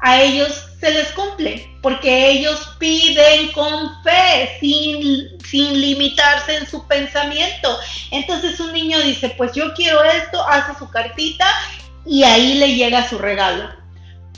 A 0.00 0.20
ellos 0.20 0.71
se 0.82 0.90
les 0.90 1.12
cumple, 1.12 1.70
porque 1.80 2.30
ellos 2.30 2.58
piden 2.80 3.52
con 3.52 4.02
fe, 4.02 4.50
sin, 4.58 5.28
sin 5.48 5.80
limitarse 5.80 6.56
en 6.56 6.66
su 6.66 6.84
pensamiento. 6.88 7.78
Entonces 8.10 8.58
un 8.58 8.72
niño 8.72 8.98
dice, 9.00 9.32
pues 9.38 9.52
yo 9.52 9.72
quiero 9.74 10.02
esto, 10.02 10.44
hace 10.44 10.76
su 10.76 10.90
cartita 10.90 11.46
y 12.04 12.24
ahí 12.24 12.54
le 12.54 12.74
llega 12.74 13.08
su 13.08 13.18
regalo, 13.18 13.70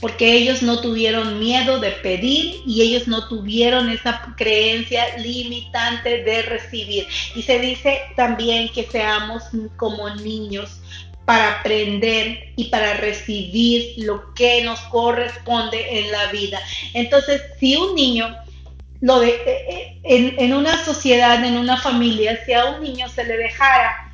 porque 0.02 0.34
ellos 0.34 0.60
no 0.60 0.82
tuvieron 0.82 1.40
miedo 1.40 1.80
de 1.80 1.92
pedir 1.92 2.60
y 2.66 2.82
ellos 2.82 3.08
no 3.08 3.26
tuvieron 3.26 3.88
esa 3.88 4.34
creencia 4.36 5.16
limitante 5.16 6.24
de 6.24 6.42
recibir. 6.42 7.06
Y 7.34 7.40
se 7.40 7.58
dice 7.58 8.02
también 8.16 8.68
que 8.68 8.84
seamos 8.84 9.44
como 9.78 10.10
niños 10.10 10.82
para 11.24 11.60
aprender 11.60 12.52
y 12.56 12.64
para 12.64 12.94
recibir 12.94 13.94
lo 13.98 14.34
que 14.34 14.62
nos 14.62 14.80
corresponde 14.80 16.00
en 16.00 16.12
la 16.12 16.26
vida. 16.26 16.60
Entonces, 16.92 17.42
si 17.58 17.76
un 17.76 17.94
niño 17.94 18.36
lo 19.00 19.20
de, 19.20 19.30
eh, 19.30 20.00
eh, 20.02 20.34
en, 20.38 20.54
una 20.54 20.82
sociedad, 20.82 21.44
en 21.44 21.56
una 21.56 21.76
familia, 21.76 22.42
si 22.44 22.52
a 22.52 22.66
un 22.66 22.82
niño 22.82 23.08
se 23.08 23.24
le 23.24 23.36
dejara 23.36 24.12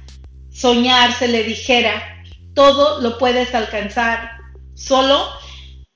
soñar, 0.52 1.12
se 1.12 1.28
le 1.28 1.44
dijera, 1.44 2.22
todo 2.54 3.00
lo 3.00 3.18
puedes 3.18 3.54
alcanzar, 3.54 4.32
solo 4.74 5.28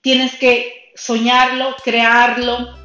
tienes 0.01 0.35
que 0.37 0.93
soñarlo, 0.95 1.75
crearlo 1.83 2.77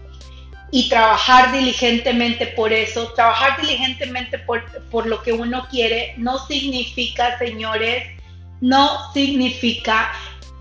y 0.71 0.89
trabajar 0.89 1.51
diligentemente 1.51 2.47
por 2.47 2.73
eso. 2.73 3.13
Trabajar 3.13 3.61
diligentemente 3.61 4.39
por, 4.39 4.63
por 4.89 5.05
lo 5.05 5.21
que 5.21 5.33
uno 5.33 5.67
quiere 5.69 6.15
no 6.17 6.39
significa, 6.47 7.37
señores, 7.37 8.18
no 8.61 9.11
significa 9.13 10.11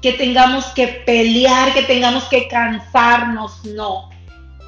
que 0.02 0.12
tengamos 0.12 0.64
que 0.66 0.86
pelear, 0.86 1.74
que 1.74 1.82
tengamos 1.82 2.24
que 2.24 2.48
cansarnos, 2.48 3.64
no. 3.64 4.10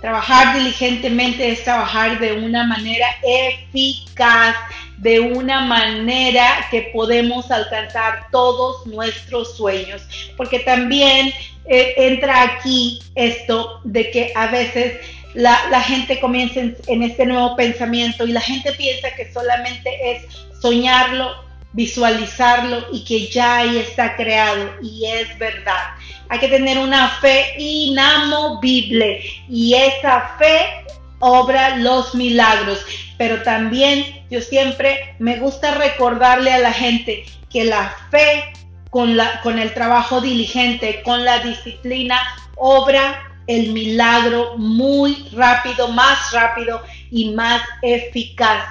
Trabajar 0.00 0.56
diligentemente 0.56 1.50
es 1.50 1.62
trabajar 1.62 2.18
de 2.18 2.32
una 2.32 2.66
manera 2.66 3.06
eficaz, 3.22 4.56
de 4.96 5.20
una 5.20 5.60
manera 5.60 6.66
que 6.70 6.90
podemos 6.94 7.50
alcanzar 7.50 8.26
todos 8.32 8.86
nuestros 8.86 9.56
sueños. 9.56 10.02
Porque 10.36 10.60
también 10.60 11.32
eh, 11.66 11.94
entra 11.96 12.42
aquí 12.42 13.00
esto 13.14 13.80
de 13.84 14.10
que 14.10 14.32
a 14.34 14.46
veces 14.46 14.94
la, 15.34 15.80
gente 15.82 16.18
comienza 16.18 16.60
en, 16.60 17.02
este 17.02 17.26
nuevo 17.26 17.56
pensamiento 17.56 18.26
y 18.26 18.32
la 18.32 18.40
gente 18.40 18.72
piensa 18.72 19.14
que 19.14 19.32
solamente 19.32 19.90
es 20.10 20.24
soñarlo, 20.60 21.49
visualizarlo 21.72 22.86
y 22.92 23.04
que 23.04 23.28
ya 23.28 23.58
ahí 23.58 23.78
está 23.78 24.16
creado. 24.16 24.70
Y 24.82 25.06
es 25.06 25.38
verdad. 25.38 25.94
Hay 26.28 26.38
que 26.38 26.48
tener 26.48 26.78
una 26.78 27.08
fe 27.20 27.54
inamovible 27.58 29.22
y 29.48 29.74
esa 29.74 30.36
fe 30.38 30.84
obra 31.18 31.76
los 31.76 32.14
milagros. 32.14 32.84
Pero 33.18 33.42
también 33.42 34.24
yo 34.30 34.40
siempre 34.40 35.14
me 35.18 35.36
gusta 35.36 35.74
recordarle 35.74 36.52
a 36.52 36.58
la 36.58 36.72
gente 36.72 37.24
que 37.50 37.64
la 37.64 37.94
fe 38.10 38.52
con, 38.90 39.16
la, 39.16 39.40
con 39.42 39.58
el 39.58 39.72
trabajo 39.74 40.20
diligente, 40.20 41.02
con 41.02 41.24
la 41.24 41.40
disciplina, 41.40 42.20
obra 42.56 43.26
el 43.46 43.72
milagro 43.72 44.56
muy 44.58 45.28
rápido, 45.32 45.88
más 45.88 46.32
rápido 46.32 46.82
y 47.10 47.30
más 47.30 47.62
eficaz. 47.82 48.64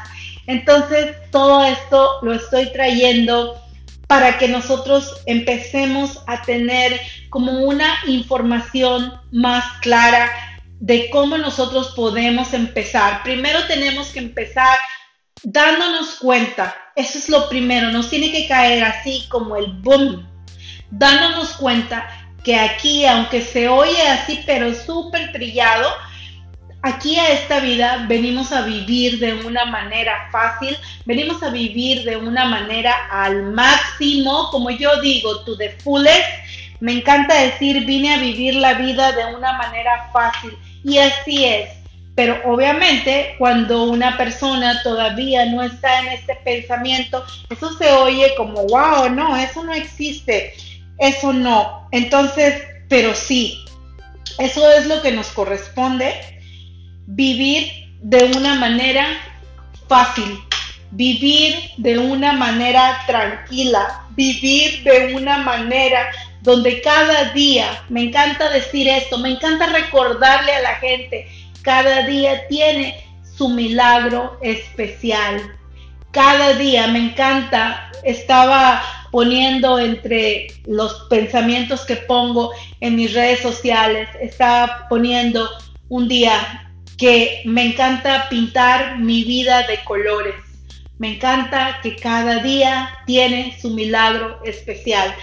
Entonces, 0.49 1.15
todo 1.29 1.63
esto 1.63 2.17
lo 2.23 2.33
estoy 2.33 2.71
trayendo 2.71 3.61
para 4.07 4.39
que 4.39 4.47
nosotros 4.47 5.21
empecemos 5.27 6.23
a 6.25 6.41
tener 6.41 6.99
como 7.29 7.51
una 7.51 7.99
información 8.07 9.13
más 9.31 9.63
clara 9.81 10.31
de 10.79 11.11
cómo 11.11 11.37
nosotros 11.37 11.93
podemos 11.95 12.55
empezar. 12.55 13.21
Primero 13.21 13.63
tenemos 13.67 14.07
que 14.07 14.17
empezar 14.17 14.75
dándonos 15.43 16.15
cuenta, 16.15 16.75
eso 16.95 17.19
es 17.19 17.29
lo 17.29 17.47
primero, 17.47 17.91
nos 17.91 18.09
tiene 18.09 18.31
que 18.31 18.47
caer 18.47 18.83
así 18.83 19.27
como 19.29 19.55
el 19.55 19.71
boom, 19.73 20.27
dándonos 20.89 21.49
cuenta 21.49 22.09
que 22.43 22.55
aquí, 22.55 23.05
aunque 23.05 23.43
se 23.43 23.67
oye 23.67 24.01
así, 24.01 24.41
pero 24.47 24.73
súper 24.73 25.31
trillado, 25.31 25.87
aquí 26.81 27.17
a 27.17 27.31
esta 27.31 27.59
vida 27.59 28.05
venimos 28.07 28.51
a 28.51 28.61
vivir 28.61 29.19
de 29.19 29.33
una 29.45 29.65
manera 29.65 30.29
fácil, 30.31 30.77
venimos 31.05 31.41
a 31.43 31.49
vivir 31.49 32.03
de 32.03 32.17
una 32.17 32.45
manera 32.45 32.93
al 33.11 33.43
máximo, 33.53 34.49
como 34.51 34.69
yo 34.69 35.01
digo, 35.01 35.41
to 35.41 35.57
the 35.57 35.69
fullest. 35.83 36.29
Me 36.79 36.93
encanta 36.93 37.35
decir, 37.35 37.85
vine 37.85 38.13
a 38.13 38.19
vivir 38.19 38.55
la 38.55 38.75
vida 38.75 39.11
de 39.11 39.35
una 39.35 39.53
manera 39.53 40.09
fácil 40.13 40.57
y 40.83 40.97
así 40.97 41.45
es. 41.45 41.69
Pero 42.15 42.39
obviamente 42.45 43.35
cuando 43.37 43.83
una 43.83 44.17
persona 44.17 44.81
todavía 44.83 45.45
no 45.45 45.63
está 45.63 45.99
en 45.99 46.09
este 46.09 46.35
pensamiento, 46.35 47.23
eso 47.49 47.77
se 47.77 47.91
oye 47.91 48.33
como, 48.35 48.65
wow, 48.65 49.09
no, 49.09 49.35
eso 49.37 49.63
no 49.63 49.73
existe 49.73 50.53
eso 50.99 51.33
no. 51.33 51.87
Entonces, 51.91 52.61
pero 52.87 53.15
sí, 53.15 53.65
eso 54.37 54.71
es 54.73 54.85
lo 54.85 55.01
que 55.01 55.11
nos 55.11 55.27
corresponde, 55.29 56.38
vivir 57.15 57.89
de 58.01 58.25
una 58.35 58.55
manera 58.55 59.05
fácil, 59.87 60.39
vivir 60.91 61.55
de 61.77 61.97
una 61.97 62.33
manera 62.33 63.01
tranquila, 63.07 64.03
vivir 64.11 64.83
de 64.83 65.15
una 65.15 65.39
manera 65.39 66.09
donde 66.41 66.81
cada 66.81 67.31
día, 67.33 67.83
me 67.89 68.03
encanta 68.03 68.49
decir 68.49 68.87
esto, 68.87 69.17
me 69.17 69.29
encanta 69.29 69.65
recordarle 69.67 70.53
a 70.53 70.61
la 70.61 70.75
gente, 70.75 71.27
cada 71.63 72.05
día 72.05 72.47
tiene 72.47 73.03
su 73.37 73.49
milagro 73.49 74.37
especial. 74.41 75.41
Cada 76.11 76.53
día, 76.53 76.87
me 76.87 76.99
encanta, 76.99 77.91
estaba 78.03 78.81
poniendo 79.11 79.79
entre 79.79 80.47
los 80.65 81.07
pensamientos 81.09 81.85
que 81.85 81.95
pongo 81.95 82.51
en 82.79 82.95
mis 82.95 83.13
redes 83.13 83.41
sociales, 83.41 84.07
está 84.21 84.85
poniendo 84.89 85.49
un 85.89 86.07
día 86.07 86.68
que 86.99 87.41
me 87.45 87.63
encanta 87.63 88.27
pintar 88.29 88.99
mi 88.99 89.23
vida 89.23 89.63
de 89.63 89.81
colores. 89.85 90.35
Me 90.97 91.15
encanta 91.15 91.79
que 91.81 91.95
cada 91.95 92.43
día 92.43 92.89
tiene 93.05 93.57
su 93.59 93.69
milagro 93.69 94.41
especial. 94.43 95.15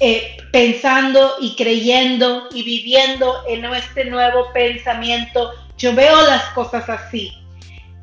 Eh, 0.00 0.36
pensando 0.50 1.36
y 1.40 1.54
creyendo 1.54 2.48
y 2.52 2.64
viviendo 2.64 3.44
en 3.48 3.64
este 3.64 4.06
nuevo 4.06 4.52
pensamiento, 4.52 5.52
yo 5.78 5.94
veo 5.94 6.20
las 6.22 6.42
cosas 6.46 6.88
así. 6.90 7.32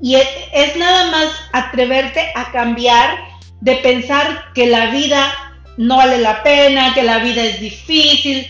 Y 0.02 0.16
es 0.16 0.76
nada 0.78 1.12
más 1.12 1.28
atreverte 1.52 2.32
a 2.34 2.50
cambiar 2.52 3.20
de 3.60 3.76
pensar 3.76 4.54
que 4.54 4.68
la 4.68 4.88
vida 4.88 5.34
no 5.78 5.98
vale 5.98 6.18
la 6.18 6.42
pena, 6.44 6.94
que 6.94 7.04
la 7.04 7.20
vida 7.20 7.44
es 7.44 7.60
difícil, 7.60 8.48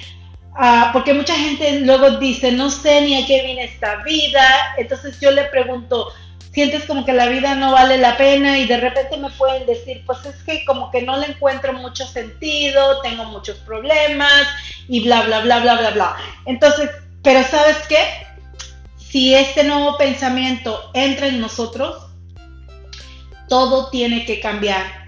ah, 0.56 0.90
porque 0.94 1.14
mucha 1.14 1.36
gente 1.36 1.82
luego 1.82 2.18
dice, 2.18 2.52
no 2.52 2.70
sé 2.70 3.02
ni 3.02 3.22
a 3.22 3.26
qué 3.26 3.44
viene 3.46 3.66
esta 3.66 3.98
vida, 4.04 4.44
entonces 4.78 5.20
yo 5.20 5.32
le 5.32 5.46
pregunto, 5.46 6.12
sientes 6.52 6.86
como 6.86 7.06
que 7.06 7.14
la 7.14 7.28
vida 7.28 7.56
no 7.56 7.72
vale 7.72 7.98
la 7.98 8.18
pena 8.18 8.58
y 8.60 8.68
de 8.68 8.78
repente 8.78 9.18
me 9.18 9.30
pueden 9.32 9.66
decir, 9.66 10.04
pues 10.06 10.26
es 10.26 10.36
que 10.44 10.66
como 10.66 10.92
que 10.92 11.02
no 11.02 11.18
le 11.18 11.28
encuentro 11.28 11.74
mucho 11.74 12.06
sentido, 12.06 13.02
tengo 13.02 13.26
muchos 13.26 13.58
problemas 13.60 14.48
y 14.88 15.04
bla, 15.04 15.24
bla, 15.24 15.42
bla, 15.42 15.60
bla, 15.60 15.76
bla, 15.76 15.90
bla. 15.92 16.16
Entonces, 16.46 16.90
pero 17.24 17.44
¿sabes 17.44 17.78
qué? 17.88 18.04
Si 18.98 19.34
este 19.34 19.64
nuevo 19.64 19.98
pensamiento 19.98 20.92
entra 20.94 21.28
en 21.28 21.40
nosotros, 21.40 22.08
todo 23.48 23.90
tiene 23.90 24.26
que 24.26 24.40
cambiar 24.40 25.02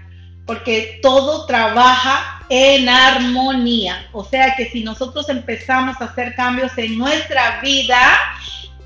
porque 0.46 0.98
todo 1.02 1.46
trabaja 1.46 2.33
en 2.48 2.88
armonía. 2.88 4.06
O 4.12 4.24
sea 4.24 4.54
que 4.56 4.70
si 4.70 4.82
nosotros 4.84 5.28
empezamos 5.28 6.00
a 6.00 6.06
hacer 6.06 6.34
cambios 6.34 6.76
en 6.78 6.98
nuestra 6.98 7.60
vida, 7.60 8.18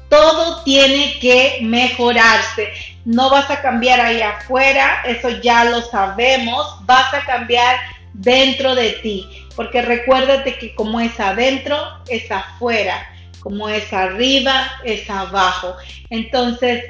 todo 0.09 0.62
tiene 0.64 1.18
que 1.21 1.59
mejorarse. 1.62 2.73
No 3.05 3.31
vas 3.31 3.51
a 3.51 3.61
cambiar 3.61 4.01
ahí 4.01 4.21
afuera, 4.21 5.03
eso 5.07 5.29
ya 5.42 5.64
lo 5.64 5.83
sabemos, 5.83 6.66
vas 6.87 7.12
a 7.14 7.25
cambiar 7.25 7.77
dentro 8.14 8.75
de 8.75 8.90
ti. 9.03 9.29
Porque 9.57 9.83
recuérdate 9.83 10.57
que 10.59 10.75
como 10.75 11.01
es 11.01 11.18
adentro, 11.18 11.77
es 12.09 12.31
afuera. 12.31 13.07
Como 13.40 13.68
es 13.68 13.92
arriba, 13.92 14.71
es 14.85 15.09
abajo. 15.09 15.77
Entonces, 16.11 16.85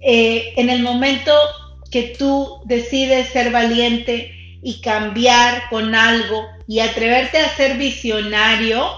eh, 0.00 0.54
en 0.56 0.70
el 0.70 0.82
momento 0.82 1.32
que 1.90 2.14
tú 2.18 2.60
decides 2.64 3.28
ser 3.28 3.50
valiente 3.50 4.39
y 4.62 4.80
cambiar 4.80 5.68
con 5.70 5.94
algo 5.94 6.46
y 6.66 6.80
atreverte 6.80 7.38
a 7.38 7.48
ser 7.56 7.76
visionario, 7.76 8.88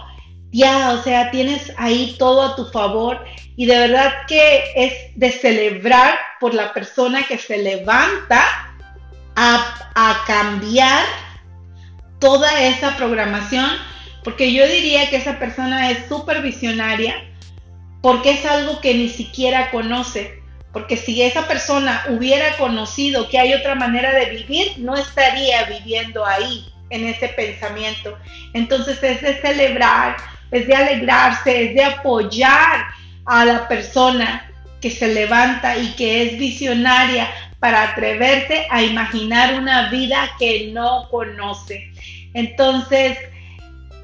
ya, 0.51 0.93
o 0.93 1.03
sea, 1.03 1.31
tienes 1.31 1.73
ahí 1.77 2.17
todo 2.19 2.43
a 2.43 2.57
tu 2.57 2.67
favor. 2.67 3.25
Y 3.57 3.67
de 3.67 3.79
verdad 3.79 4.13
que 4.27 4.65
es 4.75 4.95
de 5.17 5.31
celebrar 5.31 6.19
por 6.41 6.55
la 6.55 6.73
persona 6.73 7.27
que 7.27 7.39
se 7.39 7.59
levanta 7.59 8.43
a, 9.37 9.93
a 9.95 10.25
cambiar 10.27 11.05
toda 12.19 12.63
esa 12.63 12.97
programación, 12.97 13.71
porque 14.25 14.53
yo 14.53 14.67
diría 14.67 15.11
que 15.11 15.17
esa 15.17 15.39
persona 15.39 15.91
es 15.91 16.07
súper 16.09 16.43
visionaria 16.43 17.17
porque 18.03 18.33
es 18.33 18.45
algo 18.45 18.81
que 18.81 18.95
ni 18.95 19.09
siquiera 19.09 19.71
conoce, 19.71 20.42
porque 20.73 20.97
si 20.97 21.23
esa 21.23 21.47
persona 21.47 22.05
hubiera 22.09 22.57
conocido 22.57 23.29
que 23.29 23.39
hay 23.39 23.55
otra 23.55 23.75
manera 23.75 24.13
de 24.13 24.27
vivir, 24.27 24.73
no 24.79 24.97
estaría 24.97 25.65
viviendo 25.65 26.25
ahí, 26.25 26.67
en 26.93 27.07
ese 27.07 27.29
pensamiento. 27.29 28.19
Entonces 28.53 29.03
es 29.03 29.23
de 29.23 29.41
celebrar, 29.41 30.17
es 30.51 30.67
de 30.67 30.75
alegrarse, 30.75 31.69
es 31.69 31.75
de 31.75 31.85
apoyar 31.85 32.87
a 33.25 33.45
la 33.45 33.67
persona 33.67 34.51
que 34.81 34.91
se 34.91 35.09
levanta 35.15 35.77
y 35.77 35.93
que 35.93 36.23
es 36.23 36.39
visionaria 36.39 37.29
para 37.61 37.91
atreverse 37.91 38.67
a 38.71 38.83
imaginar 38.83 39.55
una 39.55 39.89
vida 39.91 40.29
que 40.39 40.71
no 40.73 41.09
conoce. 41.11 41.93
Entonces, 42.35 43.17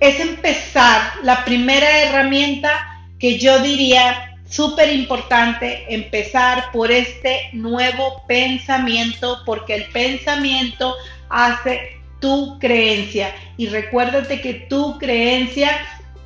es 0.01 0.21
empezar 0.21 1.01
la 1.25 1.45
primera 1.45 2.03
herramienta 2.03 2.71
que 3.19 3.39
yo 3.39 3.59
diría 3.59 4.28
súper 4.49 4.93
importante 4.93 5.85
empezar 5.93 6.73
por 6.73 6.91
este 6.91 7.51
nuevo 7.53 8.23
pensamiento, 8.27 9.43
porque 9.45 9.75
el 9.75 9.85
pensamiento 9.87 10.95
hace 11.29 12.01
tu 12.21 12.59
creencia. 12.59 13.35
Y 13.57 13.69
recuérdate 13.69 14.41
que 14.41 14.55
tu 14.55 14.99
creencia 14.99 15.71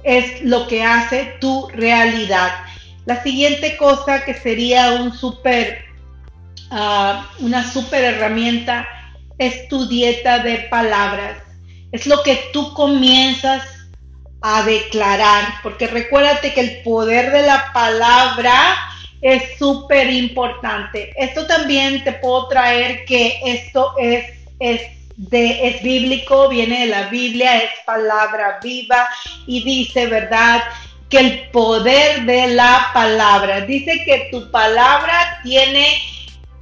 es 0.04 0.42
lo 0.42 0.66
que 0.68 0.82
hace 0.82 1.35
tu 1.40 1.68
realidad. 1.68 2.52
La 3.04 3.22
siguiente 3.22 3.76
cosa 3.76 4.24
que 4.24 4.35
sería 4.35 4.92
un 4.92 5.12
super, 5.12 5.85
ah, 6.70 7.28
una 7.40 7.68
super 7.68 8.02
herramienta 8.04 8.87
es 9.38 9.68
tu 9.68 9.88
dieta 9.88 10.38
de 10.38 10.58
palabras. 10.70 11.38
Es 11.90 12.06
lo 12.06 12.22
que 12.22 12.38
tú 12.52 12.72
comienzas 12.74 13.62
a 14.42 14.62
declarar, 14.64 15.55
porque 15.62 15.87
recuérdate 15.87 16.52
que 16.52 16.61
el 16.61 16.83
poder 16.83 17.31
de 17.31 17.42
la 17.42 17.72
palabra 17.72 18.52
es 19.20 19.57
súper 19.57 20.11
importante. 20.11 21.14
Esto 21.16 21.46
también 21.46 22.02
te 22.02 22.12
puedo 22.14 22.48
traer 22.48 23.05
que 23.05 23.38
esto 23.46 23.94
es, 23.98 24.24
es, 24.59 24.83
de, 25.16 25.68
es 25.68 25.83
bíblico, 25.83 26.48
viene 26.48 26.81
de 26.81 26.87
la 26.87 27.09
Biblia, 27.09 27.59
es 27.59 27.70
palabra 27.87 28.59
viva 28.61 29.09
y 29.46 29.62
dice, 29.62 30.09
¿verdad? 30.09 30.64
Que 31.09 31.18
el 31.18 31.48
poder 31.50 32.22
de 32.22 32.48
la 32.48 32.90
palabra, 32.92 33.61
dice 33.61 34.02
que 34.05 34.28
tu 34.33 34.50
palabra 34.50 35.40
tiene, 35.44 35.87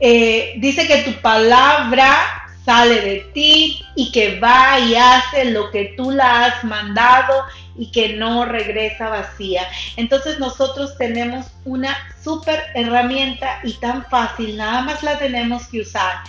eh, 0.01 0.53
dice 0.59 0.87
que 0.87 0.99
tu 0.99 1.13
palabra 1.23 2.41
sale 2.65 3.01
de 3.01 3.21
ti 3.33 3.83
y 3.97 4.13
que 4.13 4.39
va 4.39 4.79
y 4.79 4.95
hace 4.95 5.47
lo 5.47 5.71
que 5.71 5.95
tú 5.97 6.11
la 6.11 6.47
has 6.47 6.65
mandado 6.65 7.45
y 7.77 7.91
que 7.91 8.15
no 8.17 8.45
regresa 8.45 9.09
vacía. 9.09 9.67
Entonces 9.97 10.39
nosotros 10.39 10.97
tenemos 10.99 11.47
una 11.65 11.97
súper 12.23 12.63
herramienta 12.75 13.61
y 13.65 13.73
tan 13.75 14.05
fácil, 14.07 14.57
nada 14.57 14.83
más 14.83 15.03
la 15.03 15.19
tenemos 15.19 15.67
que 15.69 15.81
usar. 15.81 16.23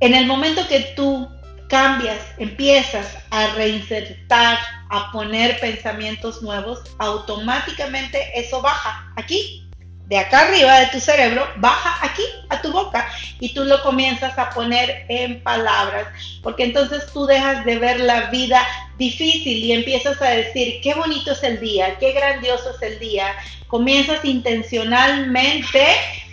En 0.00 0.14
el 0.14 0.26
momento 0.26 0.66
que 0.68 0.92
tú 0.96 1.28
cambias, 1.68 2.20
empiezas 2.38 3.16
a 3.30 3.54
reinsertar, 3.54 4.58
a 4.90 5.10
poner 5.12 5.58
pensamientos 5.60 6.42
nuevos, 6.42 6.82
automáticamente 6.98 8.18
eso 8.38 8.60
baja 8.60 9.12
aquí 9.16 9.63
de 10.06 10.18
acá 10.18 10.40
arriba 10.40 10.80
de 10.80 10.86
tu 10.88 11.00
cerebro 11.00 11.46
baja 11.56 12.04
aquí 12.04 12.22
a 12.50 12.60
tu 12.60 12.70
boca 12.70 13.08
y 13.40 13.54
tú 13.54 13.64
lo 13.64 13.82
comienzas 13.82 14.38
a 14.38 14.50
poner 14.50 15.06
en 15.08 15.42
palabras, 15.42 16.06
porque 16.42 16.64
entonces 16.64 17.06
tú 17.12 17.26
dejas 17.26 17.64
de 17.64 17.78
ver 17.78 18.00
la 18.00 18.30
vida 18.30 18.66
difícil 18.98 19.64
y 19.64 19.72
empiezas 19.72 20.20
a 20.20 20.30
decir, 20.30 20.80
qué 20.82 20.94
bonito 20.94 21.32
es 21.32 21.42
el 21.42 21.58
día, 21.60 21.96
qué 21.98 22.12
grandioso 22.12 22.70
es 22.76 22.82
el 22.82 22.98
día. 22.98 23.34
Comienzas 23.66 24.24
intencionalmente, 24.24 25.84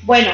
bueno, 0.03 0.31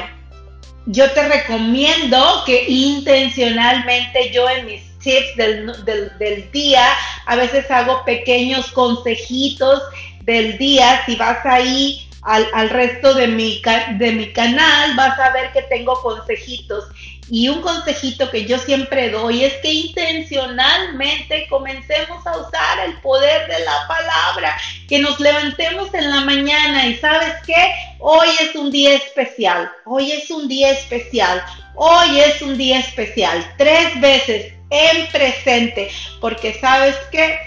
yo 0.86 1.10
te 1.12 1.28
recomiendo 1.28 2.42
que 2.44 2.64
intencionalmente 2.68 4.30
yo 4.32 4.48
en 4.48 4.66
mis 4.66 4.98
tips 4.98 5.36
del, 5.36 5.84
del 6.18 6.50
día, 6.50 6.84
a 7.26 7.36
veces 7.36 7.70
hago 7.70 8.04
pequeños 8.04 8.72
consejitos 8.72 9.82
del 10.22 10.58
día, 10.58 11.02
si 11.06 11.16
vas 11.16 11.44
ahí 11.46 12.07
al, 12.28 12.68
resto 12.68 13.14
de 13.14 13.26
mi, 13.26 13.62
de 13.96 14.12
mi 14.12 14.32
canal, 14.32 14.94
vas 14.96 15.18
a 15.18 15.32
ver 15.32 15.50
que 15.52 15.62
tengo 15.62 16.00
consejitos. 16.02 16.84
Y 17.30 17.48
un 17.48 17.60
consejito 17.60 18.30
que 18.30 18.44
yo 18.44 18.58
siempre 18.58 19.10
doy 19.10 19.44
es 19.44 19.54
que 19.54 19.72
intencionalmente 19.72 21.46
comencemos 21.48 22.26
a 22.26 22.36
usar 22.38 22.86
el 22.86 22.94
poder 23.00 23.48
de 23.48 23.64
la 23.64 23.86
palabra, 23.86 24.56
que 24.88 24.98
nos 24.98 25.18
levantemos 25.20 25.92
en 25.94 26.10
la 26.10 26.20
mañana 26.22 26.86
y 26.86 26.96
sabes 26.96 27.34
qué, 27.46 27.74
hoy 27.98 28.28
es 28.40 28.54
un 28.54 28.70
día 28.70 28.94
especial, 28.94 29.70
hoy 29.84 30.12
es 30.12 30.30
un 30.30 30.48
día 30.48 30.70
especial, 30.70 31.42
hoy 31.74 32.20
es 32.20 32.40
un 32.40 32.56
día 32.56 32.80
especial, 32.80 33.54
tres 33.58 34.00
veces 34.00 34.52
en 34.70 35.06
presente, 35.08 35.90
porque 36.20 36.58
sabes 36.60 36.96
que 37.10 37.38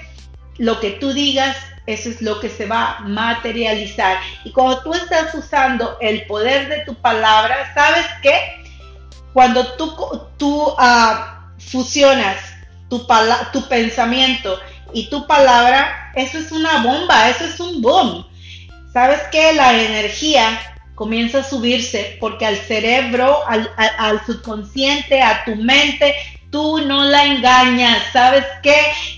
lo 0.57 0.79
que 0.79 0.91
tú 0.91 1.11
digas 1.11 1.57
eso 1.85 2.09
es 2.09 2.21
lo 2.21 2.39
que 2.39 2.49
se 2.49 2.65
va 2.65 2.97
a 2.97 2.99
materializar. 3.01 4.17
Y 4.43 4.51
cuando 4.51 4.81
tú 4.83 4.93
estás 4.93 5.33
usando 5.33 5.97
el 5.99 6.25
poder 6.27 6.69
de 6.69 6.85
tu 6.85 6.95
palabra, 6.95 7.71
¿sabes 7.73 8.05
qué? 8.21 8.63
Cuando 9.33 9.65
tú, 9.73 9.95
tú 10.37 10.73
ah, 10.77 11.49
fusionas 11.57 12.37
tu, 12.89 13.07
tu 13.53 13.67
pensamiento 13.67 14.59
y 14.93 15.09
tu 15.09 15.25
palabra, 15.25 16.11
eso 16.15 16.37
es 16.37 16.51
una 16.51 16.83
bomba, 16.83 17.29
eso 17.29 17.45
es 17.45 17.59
un 17.59 17.81
boom. 17.81 18.27
¿Sabes 18.91 19.21
qué? 19.31 19.53
La 19.53 19.73
energía 19.73 20.59
comienza 20.95 21.39
a 21.39 21.43
subirse 21.43 22.17
porque 22.19 22.45
al 22.45 22.57
cerebro, 22.57 23.39
al, 23.47 23.71
al 23.77 24.23
subconsciente, 24.25 25.21
a 25.21 25.45
tu 25.45 25.55
mente, 25.55 26.13
tú 26.51 26.79
no 26.81 27.05
la 27.05 27.25
engañas. 27.25 28.03
¿Sabes 28.13 28.45
qué? 28.61 28.77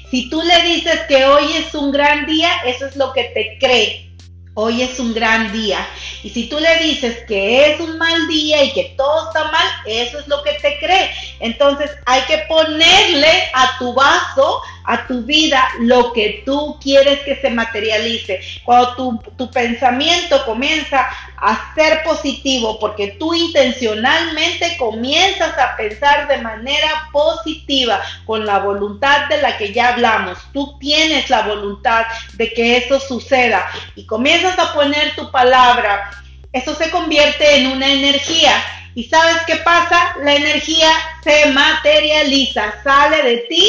Si 0.10 0.30
tú 0.30 0.42
le 0.42 0.62
dices 0.64 1.02
que 1.08 1.26
hoy 1.26 1.54
es 1.54 1.74
un 1.74 1.92
gran 1.92 2.26
día, 2.26 2.50
eso 2.66 2.86
es 2.86 2.96
lo 2.96 3.12
que 3.12 3.26
te 3.26 3.58
cree. 3.60 4.12
Hoy 4.56 4.84
es 4.84 5.00
un 5.00 5.16
gran 5.16 5.52
día. 5.52 5.86
Y 6.22 6.30
si 6.30 6.48
tú 6.48 6.60
le 6.60 6.78
dices 6.78 7.26
que 7.28 7.74
es 7.74 7.80
un 7.80 7.98
mal 7.98 8.28
día 8.28 8.64
y 8.64 8.72
que 8.72 8.94
todo 8.96 9.28
está 9.28 9.52
mal, 9.52 9.68
eso 9.88 10.20
es 10.20 10.28
lo 10.28 10.44
que 10.44 10.54
te 10.54 10.78
cree. 10.78 11.10
Entonces 11.40 11.90
hay 12.06 12.22
que 12.22 12.38
ponerle 12.48 13.50
a 13.54 13.78
tu 13.80 13.94
vaso, 13.96 14.62
a 14.86 15.08
tu 15.08 15.24
vida, 15.24 15.68
lo 15.80 16.14
que 16.14 16.44
tú 16.46 16.78
quieres 16.82 17.20
que 17.22 17.36
se 17.38 17.50
materialice. 17.50 18.40
Cuando 18.64 18.96
tu, 18.96 19.22
tu 19.38 19.52
pensamiento 19.52 20.44
comienza 20.46 21.08
a 21.38 21.74
ser 21.76 22.04
positivo, 22.04 22.80
porque 22.80 23.16
tú 23.20 23.34
intencionalmente 23.34 24.78
comienzas 24.78 25.58
a 25.58 25.76
pensar 25.76 26.28
de 26.28 26.38
manera 26.38 27.10
positiva, 27.12 28.02
con 28.26 28.46
la 28.46 28.60
voluntad 28.60 29.28
de 29.28 29.42
la 29.42 29.58
que 29.58 29.74
ya 29.74 29.90
hablamos. 29.90 30.38
Tú 30.54 30.78
tienes 30.80 31.30
la 31.30 31.42
voluntad 31.44 32.06
de 32.36 32.54
que 32.54 32.78
eso 32.78 33.00
suceda 33.00 33.70
y 33.96 34.06
comienzas 34.06 34.58
a 34.58 34.74
poner 34.74 35.16
tu 35.16 35.32
palabra. 35.32 36.10
Eso 36.52 36.76
se 36.76 36.90
convierte 36.92 37.58
en 37.58 37.68
una 37.68 37.92
energía. 37.92 38.54
¿Y 38.96 39.06
sabes 39.06 39.38
qué 39.48 39.56
pasa? 39.58 40.16
La 40.22 40.36
energía 40.36 40.90
se 41.24 41.48
materializa, 41.48 42.76
sale 42.84 43.24
de 43.24 43.38
ti 43.50 43.68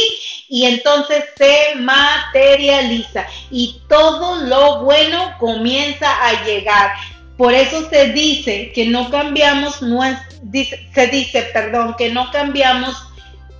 y 0.54 0.66
entonces 0.66 1.24
se 1.36 1.74
materializa 1.80 3.26
y 3.50 3.80
todo 3.88 4.36
lo 4.36 4.82
bueno 4.84 5.34
comienza 5.40 6.06
a 6.24 6.44
llegar. 6.44 6.92
Por 7.36 7.52
eso 7.52 7.90
se 7.90 8.12
dice 8.12 8.70
que 8.72 8.86
no 8.86 9.10
cambiamos, 9.10 9.80
se 9.80 11.06
dice, 11.08 11.42
perdón, 11.52 11.96
que 11.98 12.12
no 12.12 12.30
cambiamos 12.30 12.94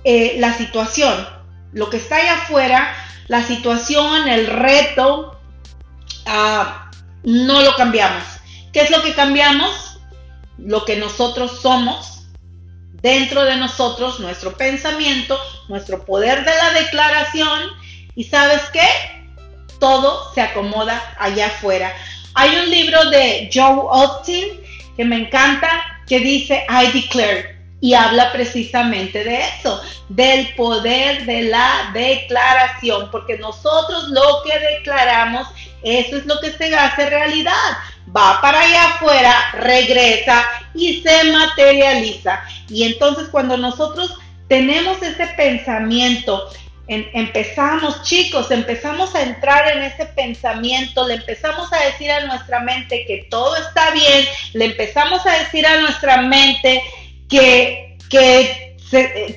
eh, 0.05 0.37
la 0.39 0.53
situación. 0.53 1.27
Lo 1.73 1.89
que 1.89 1.97
está 1.97 2.15
allá 2.15 2.35
afuera, 2.35 2.95
la 3.27 3.43
situación, 3.43 4.29
el 4.29 4.47
reto, 4.47 5.37
ah, 6.25 6.91
no 7.23 7.59
lo 7.59 7.75
cambiamos. 7.75 8.23
¿Qué 8.71 8.79
es 8.79 8.89
lo 8.89 9.03
que 9.03 9.13
cambiamos? 9.13 9.99
Lo 10.57 10.85
que 10.85 10.95
nosotros 10.95 11.59
somos, 11.61 12.14
dentro 13.05 13.43
de 13.43 13.55
nosotros, 13.57 14.19
nuestro 14.19 14.57
pensamiento, 14.57 15.39
nuestro 15.67 16.03
poder 16.03 16.43
de 16.43 16.55
la 16.55 16.71
declaración. 16.71 17.69
¿Y 18.15 18.23
sabes 18.23 18.63
qué? 18.73 18.87
Todo 19.79 20.33
se 20.33 20.41
acomoda 20.41 20.99
allá 21.19 21.45
afuera. 21.45 21.93
Hay 22.33 22.49
un 22.55 22.71
libro 22.71 23.11
de 23.11 23.47
Joe 23.53 23.85
Austin 23.91 24.59
que 24.97 25.05
me 25.05 25.17
encanta 25.17 25.69
que 26.07 26.19
dice 26.19 26.65
I 26.67 26.99
declare 26.99 27.55
y 27.79 27.93
habla 27.93 28.31
precisamente 28.31 29.23
de 29.23 29.39
eso, 29.39 29.79
del 30.09 30.55
poder 30.55 31.27
de 31.27 31.43
la 31.43 31.91
declaración, 31.93 33.11
porque 33.11 33.37
nosotros 33.37 34.09
lo 34.09 34.41
que 34.43 34.57
declaramos, 34.77 35.47
eso 35.85 36.17
es 36.17 36.25
lo 36.25 36.39
que 36.41 36.51
se 36.51 36.75
hace 36.75 37.09
realidad. 37.09 37.53
Va 38.15 38.41
para 38.41 38.61
allá 38.61 38.89
afuera, 38.89 39.33
regresa 39.53 40.43
y 40.73 41.01
se 41.01 41.31
materializa. 41.31 42.41
Y 42.69 42.83
entonces 42.83 43.29
cuando 43.29 43.55
nosotros 43.57 44.17
tenemos 44.47 45.01
ese 45.01 45.27
pensamiento 45.27 46.49
empezamos, 46.87 48.03
chicos, 48.03 48.51
empezamos 48.51 49.15
a 49.15 49.23
entrar 49.23 49.75
en 49.75 49.83
ese 49.83 50.05
pensamiento, 50.05 51.07
le 51.07 51.15
empezamos 51.15 51.71
a 51.73 51.83
decir 51.85 52.11
a 52.11 52.25
nuestra 52.25 52.59
mente 52.59 53.05
que 53.07 53.27
todo 53.29 53.55
está 53.55 53.91
bien, 53.91 54.25
le 54.53 54.65
empezamos 54.65 55.25
a 55.25 55.39
decir 55.39 55.65
a 55.65 55.81
nuestra 55.81 56.21
mente 56.21 56.83
que, 57.27 57.97
que, 58.09 58.75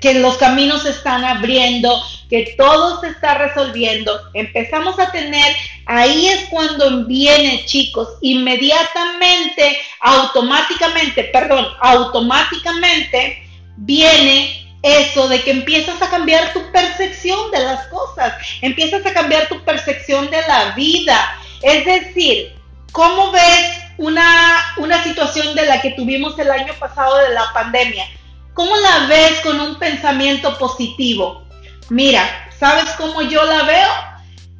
que 0.01 0.15
los 0.15 0.37
caminos 0.37 0.83
se 0.83 0.91
están 0.91 1.25
abriendo, 1.25 2.03
que 2.29 2.55
todo 2.57 3.01
se 3.01 3.09
está 3.09 3.35
resolviendo. 3.35 4.21
Empezamos 4.35 4.99
a 4.99 5.11
tener, 5.11 5.57
ahí 5.87 6.29
es 6.29 6.49
cuando 6.49 7.07
viene, 7.07 7.64
chicos, 7.64 8.09
inmediatamente, 8.21 9.79
automáticamente, 10.01 11.25
perdón, 11.25 11.67
automáticamente 11.81 13.43
viene 13.79 14.67
eso 14.83 15.29
de 15.29 15.43
que 15.43 15.51
empiezas 15.51 16.01
a 16.03 16.11
cambiar 16.11 16.53
tu 16.53 16.71
percepción 16.71 17.51
de 17.51 17.61
las 17.61 17.87
cosas, 17.88 18.35
empiezas 18.61 19.05
a 19.07 19.12
cambiar 19.12 19.49
tu 19.49 19.64
percepción 19.64 20.31
de 20.31 20.41
la 20.43 20.73
vida. 20.73 21.38
Es 21.62 21.85
decir, 21.85 22.55
¿cómo 22.93 23.33
ves 23.33 23.83
una, 23.97 24.75
una 24.77 25.03
situación 25.03 25.55
de 25.55 25.67
la 25.67 25.81
que 25.81 25.93
tuvimos 25.93 26.38
el 26.38 26.51
año 26.51 26.75
pasado 26.79 27.17
de 27.19 27.31
la 27.31 27.53
pandemia? 27.53 28.07
¿Cómo 28.55 28.77
la 28.77 29.07
ves 29.07 29.41
con 29.41 29.59
un 29.61 29.79
pensamiento 29.79 30.57
positivo? 30.59 31.48
Mira, 31.90 32.48
¿sabes 32.59 32.90
cómo 32.96 33.22
yo 33.22 33.44
la 33.44 33.62
veo? 33.62 33.88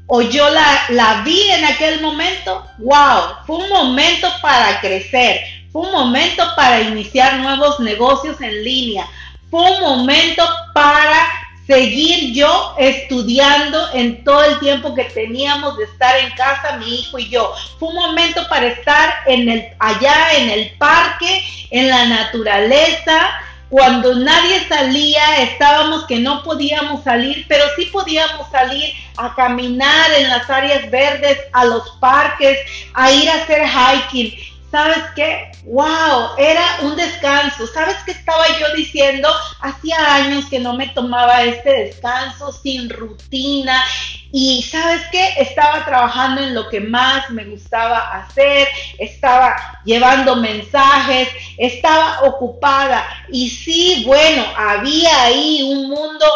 O 0.07 0.23
yo 0.23 0.49
la, 0.49 0.85
la 0.91 1.23
vi 1.23 1.51
en 1.51 1.65
aquel 1.65 2.01
momento. 2.01 2.65
¡Wow! 2.79 3.45
Fue 3.47 3.57
un 3.57 3.69
momento 3.69 4.29
para 4.41 4.81
crecer. 4.81 5.41
Fue 5.71 5.83
un 5.83 5.93
momento 5.93 6.45
para 6.57 6.81
iniciar 6.81 7.37
nuevos 7.41 7.79
negocios 7.81 8.41
en 8.41 8.65
línea 8.65 9.07
fue 9.51 9.71
un 9.71 9.81
momento 9.81 10.45
para 10.75 11.27
seguir 11.67 12.35
yo 12.35 12.75
estudiando 12.79 13.93
en 13.93 14.25
todo 14.25 14.43
el 14.43 14.59
tiempo 14.59 14.95
que 14.95 15.05
teníamos 15.05 15.77
de 15.77 15.85
estar 15.85 16.17
en 16.19 16.31
casa, 16.33 16.77
mi 16.77 17.01
hijo 17.01 17.19
y 17.19 17.29
yo. 17.29 17.55
Fue 17.79 17.89
un 17.89 17.95
momento 17.95 18.47
para 18.49 18.69
estar 18.69 19.15
en 19.27 19.49
el, 19.49 19.69
allá 19.79 20.33
en 20.37 20.51
el 20.51 20.71
parque, 20.79 21.45
en 21.71 21.89
la 21.89 22.07
naturaleza, 22.07 23.31
cuando 23.69 24.15
nadie 24.15 24.67
salía, 24.67 25.43
estábamos 25.43 26.07
que 26.07 26.19
no 26.19 26.43
podíamos 26.43 27.05
salir, 27.05 27.45
pero 27.49 27.65
sí 27.77 27.87
podíamos 27.87 28.51
salir 28.51 28.95
a 29.19 29.35
caminar 29.35 30.11
en 30.17 30.29
las 30.29 30.49
áreas 30.49 30.91
verdes, 30.91 31.39
a 31.53 31.67
los 31.67 31.91
parques, 32.01 32.59
a 32.95 33.13
ir 33.13 33.29
a 33.29 33.43
hacer 33.43 33.63
hiking. 33.67 34.35
¿Sabes 34.71 35.03
qué? 35.17 35.51
¡Wow! 35.65 36.37
Era 36.37 36.81
un 36.83 36.95
descanso. 36.95 37.67
¿Sabes 37.67 37.97
qué 38.05 38.11
estaba 38.13 38.47
yo 38.59 38.75
diciendo? 38.77 39.29
Hacía 39.61 40.15
años 40.15 40.45
que 40.47 40.59
no 40.59 40.75
me 40.75 40.89
tomaba 40.89 41.43
este 41.43 41.85
descanso 41.85 42.53
sin 42.53 42.91
rutina. 42.91 43.83
Y 44.31 44.63
¿sabes 44.63 45.01
qué? 45.11 45.35
Estaba 45.39 45.87
trabajando 45.87 46.43
en 46.43 46.55
lo 46.55 46.69
que 46.69 46.81
más 46.81 47.31
me 47.31 47.47
gustaba 47.47 48.15
hacer. 48.15 48.69
Estaba 48.99 49.57
llevando 49.87 50.37
mensajes. 50.37 51.29
Estaba 51.57 52.21
ocupada. 52.25 53.07
Y 53.31 53.49
sí, 53.49 54.05
bueno, 54.07 54.45
había 54.57 55.23
ahí 55.23 55.63
un 55.63 55.89
mundo... 55.89 56.27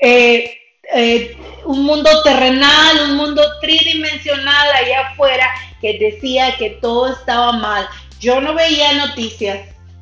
Eh, 0.00 0.56
eh, 0.92 1.36
un 1.66 1.84
mundo 1.84 2.22
terrenal, 2.24 3.10
un 3.10 3.16
mundo 3.16 3.42
tridimensional 3.60 4.72
allá 4.72 5.08
afuera 5.08 5.48
que 5.80 5.98
decía 5.98 6.56
que 6.58 6.70
todo 6.70 7.08
estaba 7.08 7.52
mal. 7.52 7.88
Yo 8.20 8.40
no 8.40 8.54
veía 8.54 8.92
noticias, 8.92 9.60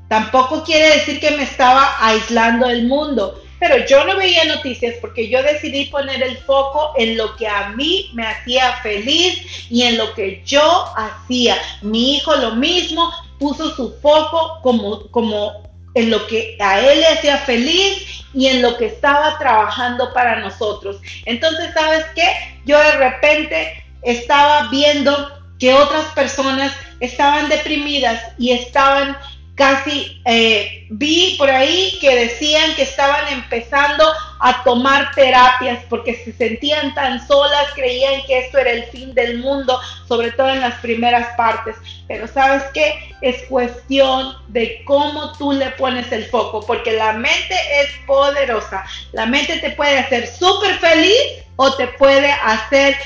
tampoco 0.09 0.64
quiere 0.64 0.97
decir 0.97 1.21
que 1.21 1.31
me 1.33 1.45
estaba 1.45 1.95
aislando 2.01 2.69
del 2.69 2.87
mundo, 2.87 3.43
pero 3.61 3.85
yo 3.87 4.05
no 4.05 4.17
veía 4.17 4.45
noticias 4.45 4.95
porque 5.01 5.29
yo 5.29 5.43
decidí 5.43 5.87
poner 5.87 6.23
el 6.23 6.37
foco 6.38 6.93
en 6.97 7.17
lo 7.17 7.35
que 7.37 7.49
a 7.49 7.71
mí 7.71 8.11
me 8.14 8.27
hacía 8.27 8.77
feliz 8.83 9.67
y 9.69 9.83
en 9.83 9.99
lo 9.99 10.14
que 10.14 10.43
yo 10.45 10.85
hacía. 10.97 11.57
Mi 11.83 12.17
hijo 12.17 12.37
lo 12.37 12.55
mismo, 12.55 13.12
puso 13.38 13.75
su 13.75 13.95
foco 14.01 14.61
como, 14.62 15.09
como 15.11 15.62
en 15.95 16.11
lo 16.11 16.27
que 16.27 16.57
a 16.61 16.81
él 16.81 17.01
le 17.01 17.07
hacía 17.07 17.38
feliz 17.38 18.25
y 18.35 18.47
en 18.47 18.62
lo 18.62 18.77
que 18.77 18.87
estaba 18.87 19.38
trabajando 19.38 20.12
para 20.12 20.41
nosotros. 20.41 20.99
Entonces, 21.25 21.73
¿sabes 21.75 22.05
qué? 22.14 22.29
Yo 22.64 22.79
de 22.79 22.93
repente 22.93 23.85
estaba 24.03 24.69
viendo 24.71 25.38
que 25.59 25.75
otras 25.75 26.07
personas 26.14 26.73
estaban 27.01 27.49
deprimidas 27.49 28.23
y 28.38 28.53
estaban 28.53 29.16
casi, 29.59 30.23
eh, 30.25 30.87
vi 30.88 31.35
por 31.37 31.51
ahí 31.51 31.99
que 32.01 32.14
decían 32.14 32.75
que 32.77 32.83
estaban 32.83 33.27
empezando 33.33 34.05
a 34.40 34.62
tomar 34.62 35.12
terapias 35.16 35.81
porque 35.90 36.14
se 36.14 36.33
sentían 36.33 36.94
tan 36.94 37.27
solas, 37.27 37.66
creían 37.75 38.23
que 38.27 38.38
esto 38.38 38.59
era 38.59 38.71
el 38.71 38.85
fin 38.85 39.12
del 39.14 39.38
mundo, 39.38 39.79
sobre 40.07 40.31
todo 40.31 40.51
en 40.51 40.61
las 40.61 40.75
primeras 40.77 41.37
partes. 41.37 41.75
Pero 42.07 42.29
sabes 42.29 42.62
qué? 42.73 43.16
Es 43.21 43.42
cuestión 43.49 44.37
de 44.47 44.83
cómo 44.85 45.33
tú 45.37 45.53
le 45.53 45.71
pones 45.71 46.11
el 46.12 46.27
foco, 46.27 46.64
porque 46.64 46.92
la 46.92 47.14
mente 47.14 47.57
es 47.81 47.88
poderosa. 48.07 48.85
La 49.11 49.27
mente 49.27 49.59
te 49.59 49.71
puede 49.71 49.99
hacer 49.99 50.29
súper 50.29 50.79
feliz 50.79 51.18
o 51.57 51.75
te 51.75 51.88
puede 51.88 52.31
hacer 52.31 52.97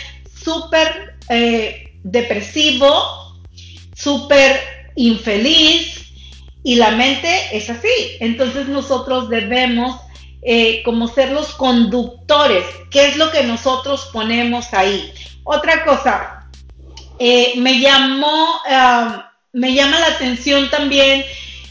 súper... 0.45 1.17
Eh, 1.31 1.82
depresivo, 2.03 3.41
súper 3.95 4.61
infeliz 4.97 6.07
y 6.63 6.77
la 6.77 6.93
mente 6.93 7.57
es 7.57 7.71
así. 7.71 8.17
Entonces 8.21 8.69
nosotros 8.69 9.29
debemos 9.29 10.01
eh, 10.43 10.83
como 10.85 11.09
ser 11.09 11.31
los 11.33 11.55
conductores, 11.55 12.65
qué 12.91 13.09
es 13.09 13.17
lo 13.17 13.31
que 13.31 13.45
nosotros 13.45 14.09
ponemos 14.13 14.73
ahí. 14.73 15.13
Otra 15.45 15.85
cosa, 15.85 16.49
eh, 17.19 17.55
me 17.57 17.81
llamó, 17.81 18.61
me 19.53 19.75
llama 19.75 19.99
la 20.01 20.07
atención 20.07 20.71
también 20.71 21.25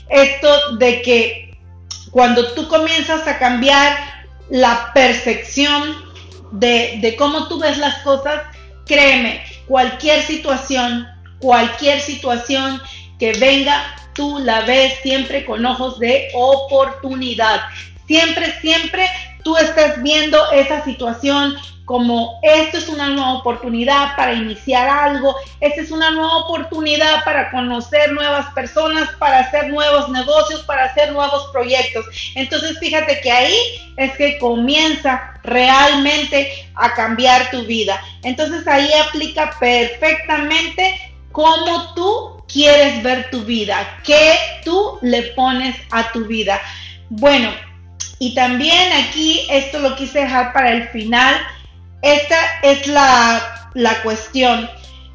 esto 0.09 0.77
de 0.77 1.01
que 1.01 1.57
cuando 2.11 2.53
tú 2.53 2.67
comienzas 2.67 3.27
a 3.27 3.39
cambiar 3.39 3.97
la 4.49 4.91
percepción 4.93 6.09
de 6.51 7.15
cómo 7.17 7.47
tú 7.47 7.59
ves 7.59 7.77
las 7.77 7.99
cosas, 7.99 8.41
créeme, 8.85 9.41
cualquier 9.71 10.21
situación, 10.23 11.07
cualquier 11.39 12.01
situación 12.01 12.81
que 13.17 13.31
venga, 13.39 13.81
tú 14.13 14.39
la 14.39 14.65
ves 14.65 14.95
siempre 15.01 15.45
con 15.45 15.65
ojos 15.65 15.97
de 15.97 16.27
oportunidad. 16.33 17.61
Siempre, 18.05 18.53
siempre 18.59 19.07
tú 19.45 19.55
estás 19.55 20.03
viendo 20.03 20.37
esa 20.51 20.83
situación 20.83 21.55
como 21.85 22.39
esto 22.41 22.77
es 22.77 22.87
una 22.87 23.09
nueva 23.09 23.33
oportunidad 23.33 24.15
para 24.15 24.33
iniciar 24.33 24.87
algo, 24.87 25.35
esta 25.59 25.81
es 25.81 25.91
una 25.91 26.11
nueva 26.11 26.37
oportunidad 26.37 27.23
para 27.23 27.51
conocer 27.51 28.13
nuevas 28.13 28.47
personas, 28.53 29.09
para 29.19 29.39
hacer 29.39 29.69
nuevos 29.69 30.09
negocios, 30.09 30.61
para 30.63 30.85
hacer 30.85 31.11
nuevos 31.11 31.49
proyectos. 31.51 32.05
Entonces 32.35 32.77
fíjate 32.79 33.19
que 33.21 33.31
ahí 33.31 33.57
es 33.97 34.15
que 34.15 34.37
comienza 34.37 35.33
realmente 35.43 36.69
a 36.75 36.93
cambiar 36.93 37.49
tu 37.51 37.63
vida. 37.63 38.01
Entonces 38.23 38.67
ahí 38.67 38.89
aplica 39.07 39.55
perfectamente 39.59 41.13
cómo 41.31 41.93
tú 41.93 42.43
quieres 42.47 43.01
ver 43.03 43.29
tu 43.31 43.41
vida, 43.41 43.99
qué 44.03 44.37
tú 44.63 44.99
le 45.01 45.23
pones 45.33 45.75
a 45.91 46.11
tu 46.11 46.25
vida. 46.25 46.61
Bueno, 47.09 47.51
y 48.19 48.35
también 48.35 48.93
aquí 48.93 49.47
esto 49.49 49.79
lo 49.79 49.95
quise 49.95 50.19
dejar 50.19 50.53
para 50.53 50.71
el 50.71 50.87
final 50.89 51.35
esta 52.01 52.59
es 52.63 52.87
la, 52.87 54.01
cuestión. 54.03 54.69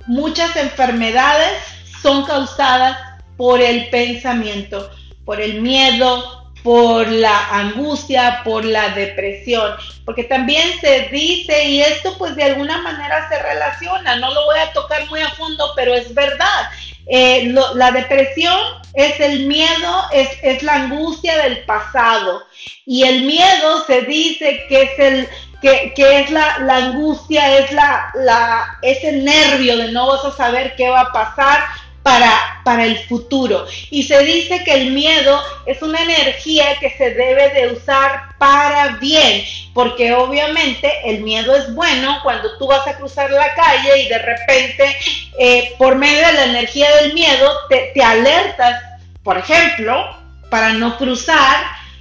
Muchas 0.07 0.55
enfermedades 0.57 1.63
son 2.03 2.25
causadas 2.25 2.97
por 3.37 3.61
el 3.61 3.91
pensamiento, 3.91 4.91
por 5.25 5.41
el 5.41 5.61
miedo, 5.61 6.53
por 6.63 7.09
la 7.09 7.49
angustia, 7.51 8.41
por 8.45 8.65
la 8.65 8.89
depresión, 8.91 9.73
porque 10.05 10.25
también 10.25 10.69
se 10.81 11.09
dice, 11.13 11.65
y 11.65 11.81
esto 11.81 12.17
pues 12.19 12.35
de 12.35 12.45
alguna 12.45 12.83
manera 12.83 13.29
se 13.29 13.41
relaciona, 13.41 14.17
no 14.17 14.33
lo 14.33 14.47
voy 14.47 14.59
a 14.59 14.73
tocar 14.73 15.07
muy 15.09 15.21
a 15.21 15.31
fondo, 15.31 15.73
pero 15.77 15.95
es 15.95 16.13
verdad, 16.13 16.71
eh, 17.07 17.55
la 17.75 17.93
depresión 17.93 18.59
es 18.95 19.21
el 19.21 19.47
miedo, 19.47 20.07
es, 20.13 20.29
es 20.43 20.63
la 20.65 20.75
angustia 20.75 21.39
del 21.43 21.65
pasado, 21.67 22.43
y 22.85 23.05
el 23.05 23.23
miedo 23.23 23.85
se 23.87 24.03
dice 24.03 24.65
que 24.69 24.83
es 24.83 24.99
el, 24.99 25.29
que, 25.61 25.93
es 25.97 26.31
la, 26.31 26.57
angustia, 26.69 27.59
es, 27.59 27.73
la, 27.73 28.79
ese 28.83 29.13
nervio 29.13 29.77
de 29.77 29.93
no 29.93 30.09
vas 30.09 30.25
a 30.25 30.37
saber 30.37 30.75
qué 30.77 30.89
va 30.89 31.01
a 31.01 31.13
pasar 31.13 31.65
para, 32.03 32.61
para 32.65 32.85
el 32.85 32.99
futuro. 33.07 33.67
Y 33.91 34.05
se 34.05 34.23
dice 34.23 34.63
que 34.65 34.75
el 34.75 34.93
miedo 34.93 35.43
es 35.67 35.83
una 35.83 36.01
energía 36.03 36.79
que 36.79 36.91
se 36.91 37.11
debe 37.11 37.51
de 37.51 37.73
usar 37.73 38.37
para 38.39 38.99
bien, 38.99 39.45
porque 39.75 40.15
obviamente 40.15 40.93
el 41.05 41.23
miedo 41.23 41.57
es 41.57 41.75
bueno 41.75 42.21
cuando 42.23 42.57
tú 42.59 42.69
vas 42.69 42.87
a 42.87 42.97
cruzar 42.97 43.31
la 43.33 43.53
calle 43.55 44.03
y 44.03 44.09
de 44.09 44.19
repente 44.19 44.97
eh, 45.39 45.75
por 45.79 45.97
medio 45.97 46.25
de 46.29 46.33
la 46.33 46.45
energía 46.45 46.95
del 46.97 47.13
miedo 47.13 47.51
te, 47.69 47.91
te 47.93 48.03
alertas, 48.03 48.81
por 49.25 49.37
ejemplo, 49.37 50.17
para 50.49 50.75
no 50.75 50.97
cruzar 50.99 51.57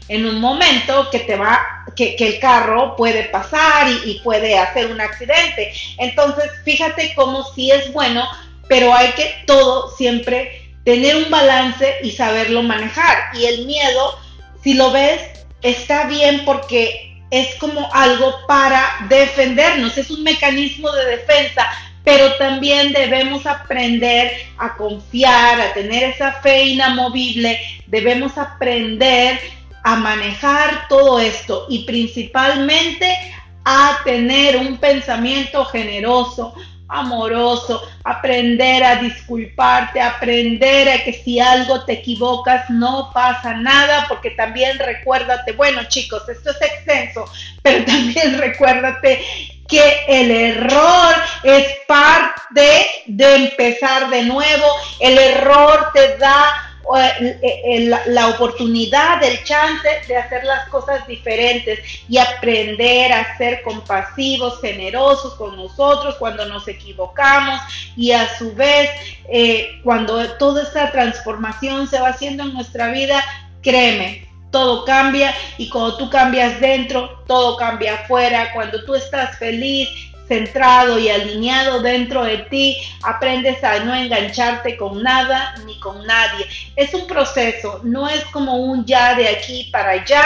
en 0.08 0.26
un 0.26 0.40
momento 0.40 1.10
que 1.10 1.20
te 1.20 1.36
va, 1.36 1.75
que, 1.96 2.16
el 2.20 2.40
carro 2.40 2.96
puede 2.96 3.24
pasar 3.26 3.88
y, 4.06 4.20
puede 4.24 4.58
hacer 4.58 4.88
un 4.88 5.02
accidente. 5.02 5.74
Entonces, 5.98 6.52
fíjate 6.64 7.14
cómo 7.16 7.44
sí 7.54 7.72
es 7.72 7.92
bueno, 7.94 8.28
pero 8.68 8.94
hay 8.94 9.12
que 9.12 9.44
todo 9.46 9.96
siempre 9.96 10.62
tener 10.84 11.16
un 11.16 11.30
balance 11.30 11.96
y 12.04 12.12
saberlo 12.12 12.64
manejar. 12.64 13.36
Y 13.36 13.46
el 13.46 13.66
miedo, 13.66 14.20
si 14.64 14.74
lo 14.74 14.92
ves, 14.92 15.22
está 15.62 16.06
bien 16.06 16.44
porque 16.46 17.16
es 17.32 17.56
como 17.56 17.90
algo 17.94 18.46
para 18.48 18.86
defendernos, 19.10 19.98
es 19.98 20.12
un 20.12 20.24
mecanismo 20.24 20.92
de 20.92 21.18
defensa, 21.18 21.68
pero 22.04 22.36
también 22.36 22.94
debemos 22.94 23.48
aprender 23.48 24.32
a 24.58 24.76
confiar, 24.78 25.60
a 25.60 25.74
tener 25.74 26.04
esa 26.04 26.34
fe 26.34 26.66
inamovible, 26.66 27.60
debemos 27.88 28.38
aprender 28.38 29.40
a 29.86 29.96
manejar 29.98 30.88
todo 30.90 31.20
esto 31.20 31.68
y 31.70 31.86
principalmente 31.86 33.16
a 33.64 34.00
tener 34.04 34.58
un 34.58 34.78
pensamiento 34.78 35.64
generoso, 35.66 36.56
amoroso, 36.88 37.84
aprender 38.04 38.84
a 38.84 38.96
disculparte, 38.96 40.02
aprender 40.02 40.90
a 40.90 41.04
que 41.04 41.14
si 41.14 41.40
algo 41.40 41.86
te 41.86 41.94
equivocas 41.94 42.68
no 42.72 43.12
pasa 43.14 43.54
nada, 43.54 44.08
porque 44.10 44.32
también 44.32 44.80
recuérdate, 44.80 45.52
bueno 45.52 45.84
chicos, 45.88 46.28
esto 46.30 46.50
es 46.50 46.62
extenso, 46.64 47.26
pero 47.62 47.86
también 47.86 48.40
recuérdate 48.40 49.24
que 49.68 50.04
el 50.08 50.32
error 50.32 51.14
es 51.44 51.68
parte 51.88 52.88
de 53.06 53.36
empezar 53.36 54.10
de 54.10 54.24
nuevo, 54.24 54.66
el 55.00 55.16
error 55.16 55.92
te 55.94 56.18
da 56.18 56.75
eh, 56.96 57.90
la 58.08 58.28
oportunidad, 58.30 59.24
el 59.24 59.44
chance 59.44 59.88
de 60.08 60.18
hacer 60.18 60.44
las 60.44 60.68
cosas 60.70 61.08
diferentes 61.08 61.80
y 62.08 62.18
aprender 62.18 63.12
a 63.12 63.38
ser 63.38 63.64
compasivos, 63.64 64.62
generosos 64.62 65.34
con 65.36 65.56
nosotros 65.56 66.16
cuando 66.20 66.46
nos 66.46 66.68
equivocamos 66.68 67.60
y 67.96 68.12
a 68.12 68.38
su 68.38 68.54
vez 68.54 68.90
eh, 69.30 69.80
cuando 69.84 70.30
toda 70.38 70.64
esta 70.64 70.92
transformación 70.92 71.88
se 71.88 72.00
va 72.00 72.10
haciendo 72.10 72.44
en 72.44 72.54
nuestra 72.54 72.90
vida, 72.92 73.24
créeme, 73.62 74.28
todo 74.52 74.86
cambia 74.86 75.34
y 75.58 75.70
cuando 75.70 75.98
tú 75.98 76.10
cambias 76.10 76.62
dentro, 76.62 77.24
todo 77.28 77.58
cambia 77.58 77.96
afuera. 77.96 78.54
Cuando 78.54 78.86
tú 78.86 78.96
estás 78.96 79.38
feliz, 79.38 79.90
centrado 80.28 81.00
y 81.00 81.10
alineado 81.10 81.82
dentro 81.82 82.24
de 82.24 82.38
ti, 82.38 82.78
aprendes 83.04 83.64
a 83.64 83.80
no 83.80 83.94
engancharte 83.94 84.78
con 84.78 85.04
nada 85.04 85.56
ni 85.66 85.80
con 85.80 86.06
nadie. 86.06 86.46
Es 86.76 86.94
un 86.94 87.08
proceso, 87.08 87.82
no 87.84 88.10
es 88.10 88.24
como 88.26 88.58
un 88.58 88.86
ya 88.86 89.16
de 89.16 89.28
aquí 89.28 89.70
para 89.72 89.92
allá, 89.92 90.24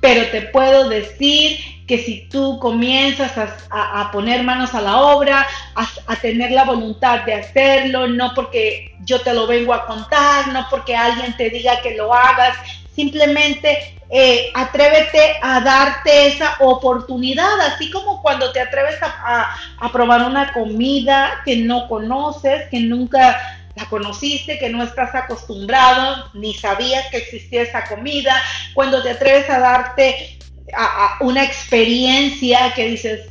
pero 0.00 0.26
te 0.30 0.42
puedo 0.42 0.88
decir 0.88 1.58
que 1.86 1.98
si 1.98 2.28
tú 2.30 2.58
comienzas 2.60 3.32
a, 3.70 4.10
poner 4.10 4.42
manos 4.42 4.74
a 4.74 4.80
la 4.80 5.00
obra, 5.00 5.46
a, 5.74 6.16
tener 6.16 6.50
la 6.50 6.64
voluntad 6.64 7.24
de 7.24 7.34
hacerlo, 7.34 8.06
no 8.06 8.32
porque 8.34 8.96
yo 9.04 9.20
te 9.20 9.34
lo 9.34 9.46
vengo 9.46 9.74
a 9.74 9.86
contar, 9.86 10.48
no 10.48 10.66
porque 10.70 10.96
alguien 10.96 11.36
te 11.36 11.50
diga 11.50 11.82
que 11.82 11.94
lo 11.94 12.14
hagas, 12.14 12.56
simplemente 12.94 13.98
eh, 14.10 14.50
atrévete 14.54 15.36
a 15.42 15.60
darte 15.60 16.28
esa 16.28 16.56
oportunidad, 16.60 17.60
así 17.60 17.90
como 17.90 18.22
cuando 18.22 18.52
te 18.52 18.60
atreves 18.60 18.96
a, 19.02 19.56
probar 19.92 20.22
una 20.22 20.52
comida 20.52 21.42
que 21.44 21.56
no 21.56 21.88
conoces, 21.88 22.68
que 22.70 22.80
nunca 22.80 23.40
la 23.76 23.86
conociste, 23.86 24.58
que 24.58 24.70
no 24.70 24.82
estás 24.82 25.14
acostumbrado, 25.14 26.30
ni 26.34 26.54
sabías 26.54 27.08
que 27.10 27.18
existía 27.18 27.62
esa 27.62 27.84
comida, 27.84 28.40
cuando 28.72 29.02
te 29.02 29.10
atreves 29.10 29.48
a 29.50 29.58
darte 29.58 30.38
a, 30.76 31.18
una 31.20 31.42
experiencia 31.42 32.72
que 32.74 32.86
dices, 32.86 33.28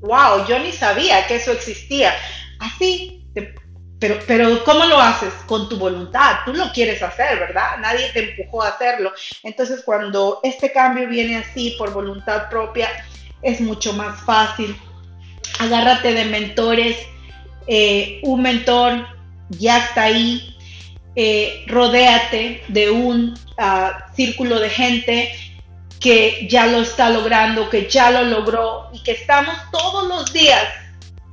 wow, 0.00 0.46
yo 0.46 0.58
ni 0.58 0.72
sabía 0.72 1.26
que 1.26 1.36
eso 1.36 1.52
existía. 1.52 2.12
Así, 2.58 3.24
pero, 3.98 4.18
pero 4.26 4.64
¿cómo 4.64 4.84
lo 4.84 5.00
haces? 5.00 5.32
Con 5.46 5.68
tu 5.68 5.76
voluntad, 5.76 6.38
tú 6.44 6.52
lo 6.52 6.70
quieres 6.72 7.02
hacer, 7.02 7.38
¿verdad? 7.38 7.78
Nadie 7.80 8.10
te 8.12 8.30
empujó 8.30 8.62
a 8.62 8.68
hacerlo. 8.68 9.12
Entonces, 9.42 9.82
cuando 9.84 10.40
este 10.42 10.72
cambio 10.72 11.08
viene 11.08 11.36
así 11.36 11.74
por 11.78 11.92
voluntad 11.92 12.48
propia, 12.48 12.88
es 13.42 13.60
mucho 13.60 13.92
más 13.92 14.20
fácil. 14.22 14.76
Agárrate 15.58 16.14
de 16.14 16.24
mentores. 16.26 16.96
Eh, 17.66 18.20
un 18.22 18.42
mentor 18.42 19.06
ya 19.50 19.78
está 19.78 20.04
ahí. 20.04 20.54
Eh, 21.16 21.64
rodéate 21.66 22.62
de 22.68 22.90
un 22.90 23.34
ah, 23.56 24.06
círculo 24.14 24.60
de 24.60 24.70
gente 24.70 25.32
que 25.98 26.46
ya 26.48 26.66
lo 26.66 26.82
está 26.82 27.10
logrando, 27.10 27.68
que 27.68 27.88
ya 27.88 28.10
lo 28.10 28.22
logró 28.22 28.88
y 28.92 29.02
que 29.02 29.12
estamos 29.12 29.54
todos 29.72 30.06
los 30.06 30.32
días 30.32 30.64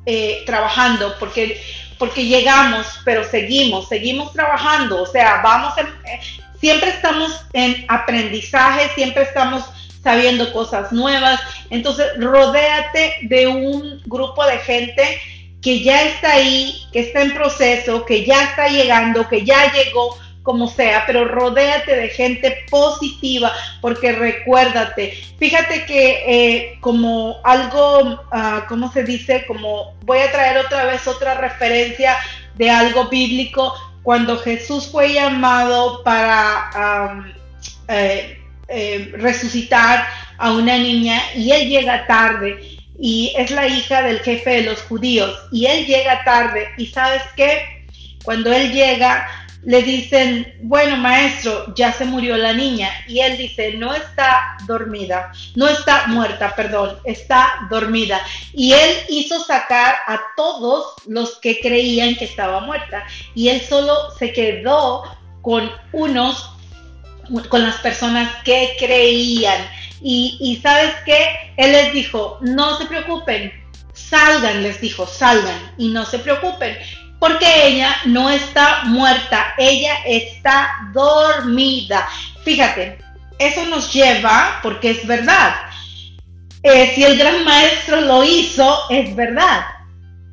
eh, 0.07 0.43
trabajando 0.45 1.15
porque, 1.19 1.61
porque 1.97 2.25
llegamos, 2.25 2.85
pero 3.05 3.23
seguimos, 3.23 3.87
seguimos 3.87 4.33
trabajando, 4.33 5.01
o 5.01 5.05
sea, 5.05 5.41
vamos, 5.43 5.73
eh, 5.77 6.19
siempre 6.59 6.89
estamos 6.89 7.31
en 7.53 7.85
aprendizaje, 7.87 8.89
siempre 8.95 9.23
estamos 9.23 9.63
sabiendo 10.03 10.51
cosas 10.53 10.91
nuevas, 10.91 11.39
entonces 11.69 12.05
rodéate 12.17 13.17
de 13.23 13.47
un 13.47 14.01
grupo 14.05 14.45
de 14.45 14.59
gente 14.59 15.19
que 15.61 15.81
ya 15.81 16.03
está 16.03 16.33
ahí, 16.33 16.85
que 16.93 16.99
está 16.99 17.23
en 17.23 17.33
proceso, 17.33 18.05
que 18.05 18.23
ya 18.23 18.43
está 18.43 18.67
llegando, 18.67 19.27
que 19.27 19.43
ya 19.43 19.71
llegó, 19.73 20.15
como 20.45 20.69
sea, 20.69 21.03
pero 21.07 21.25
rodéate 21.25 21.95
de 21.95 22.07
gente 22.07 22.65
positiva, 22.69 23.51
porque 23.81 24.11
recuérdate, 24.11 25.11
fíjate 25.39 25.85
que 25.85 26.23
eh, 26.27 26.77
como 26.81 27.37
algo, 27.43 28.13
uh, 28.31 28.67
¿cómo 28.69 28.91
se 28.93 29.03
dice? 29.03 29.43
Como 29.47 29.95
voy 30.03 30.19
a 30.19 30.31
traer 30.31 30.59
otra 30.59 30.85
vez 30.85 31.07
otra 31.07 31.33
referencia 31.33 32.15
de 32.53 32.69
algo 32.69 33.09
bíblico, 33.09 33.73
cuando 34.03 34.37
Jesús 34.37 34.87
fue 34.91 35.13
llamado 35.13 36.03
para 36.03 37.25
eh, 37.87 38.39
eh, 38.67 39.11
resucitar 39.17 40.05
a 40.37 40.51
una 40.51 40.77
niña 40.77 41.19
y 41.35 41.51
él 41.51 41.69
llega 41.69 42.05
tarde 42.05 42.77
y 42.99 43.33
es 43.35 43.49
la 43.49 43.67
hija 43.67 44.03
del 44.03 44.19
jefe 44.19 44.49
de 44.51 44.61
los 44.61 44.81
judíos 44.83 45.35
y 45.51 45.65
él 45.65 45.87
llega 45.87 46.23
tarde 46.23 46.67
y 46.77 46.85
sabes 46.85 47.23
qué, 47.35 47.85
cuando 48.23 48.53
él 48.53 48.71
llega, 48.71 49.44
le 49.65 49.81
dicen, 49.81 50.53
bueno 50.61 50.95
maestro, 50.95 51.73
ya 51.75 51.91
se 51.91 52.05
murió 52.05 52.37
la 52.37 52.53
niña. 52.53 52.89
Y 53.07 53.19
él 53.19 53.37
dice, 53.37 53.73
no 53.73 53.93
está 53.93 54.57
dormida, 54.67 55.31
no 55.55 55.67
está 55.67 56.07
muerta, 56.07 56.55
perdón, 56.55 56.97
está 57.03 57.67
dormida. 57.69 58.21
Y 58.53 58.73
él 58.73 58.95
hizo 59.09 59.43
sacar 59.43 59.95
a 60.07 60.21
todos 60.37 60.93
los 61.07 61.37
que 61.39 61.59
creían 61.59 62.15
que 62.15 62.25
estaba 62.25 62.61
muerta. 62.61 63.05
Y 63.33 63.49
él 63.49 63.59
solo 63.61 64.11
se 64.17 64.31
quedó 64.31 65.03
con 65.41 65.71
unos, 65.91 66.51
con 67.49 67.63
las 67.63 67.77
personas 67.77 68.31
que 68.43 68.75
creían. 68.77 69.67
Y, 70.01 70.37
y 70.39 70.57
sabes 70.57 70.93
qué, 71.05 71.53
él 71.57 71.71
les 71.71 71.91
dijo, 71.91 72.37
no 72.41 72.77
se 72.77 72.85
preocupen, 72.85 73.51
salgan, 73.93 74.61
les 74.61 74.79
dijo, 74.79 75.07
salgan 75.07 75.59
y 75.79 75.87
no 75.87 76.05
se 76.05 76.19
preocupen 76.19 76.77
porque 77.19 77.67
ella 77.67 77.95
no 78.05 78.29
está 78.29 78.83
muerta, 78.85 79.53
ella 79.57 79.95
está 80.05 80.91
dormida. 80.93 82.07
Fíjate, 82.43 82.99
eso 83.39 83.65
nos 83.65 83.91
lleva, 83.93 84.59
porque 84.61 84.91
es 84.91 85.07
verdad, 85.07 85.55
eh, 86.63 86.91
si 86.95 87.03
el 87.03 87.17
gran 87.17 87.43
maestro 87.43 88.01
lo 88.01 88.23
hizo, 88.23 88.89
es 88.89 89.15
verdad. 89.15 89.65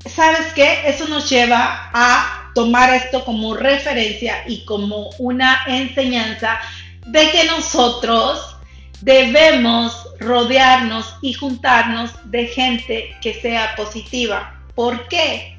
¿Sabes 0.07 0.53
qué? 0.55 0.83
Eso 0.87 1.07
nos 1.09 1.29
lleva 1.29 1.91
a 1.93 2.51
tomar 2.55 2.93
esto 2.95 3.25
como 3.25 3.55
referencia 3.55 4.43
y 4.47 4.65
como 4.65 5.11
una 5.19 5.63
enseñanza 5.67 6.59
de 7.07 7.31
que 7.31 7.45
nosotros 7.45 8.57
debemos 9.01 10.09
rodearnos 10.21 11.17
y 11.21 11.33
juntarnos 11.33 12.13
de 12.25 12.47
gente 12.47 13.17
que 13.21 13.35
sea 13.35 13.75
positiva. 13.77 14.61
¿Por 14.75 15.09
qué? 15.09 15.52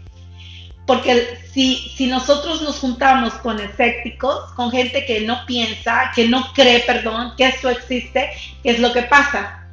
Porque 0.85 1.39
si, 1.53 1.75
si 1.95 2.07
nosotros 2.07 2.61
nos 2.61 2.79
juntamos 2.79 3.33
con 3.35 3.59
escépticos, 3.59 4.51
con 4.53 4.71
gente 4.71 5.05
que 5.05 5.21
no 5.21 5.45
piensa, 5.45 6.11
que 6.13 6.27
no 6.27 6.51
cree, 6.53 6.81
perdón, 6.81 7.33
que 7.37 7.47
eso 7.47 7.69
existe, 7.69 8.31
¿qué 8.61 8.71
es 8.71 8.79
lo 8.79 8.91
que 8.91 9.03
pasa? 9.03 9.67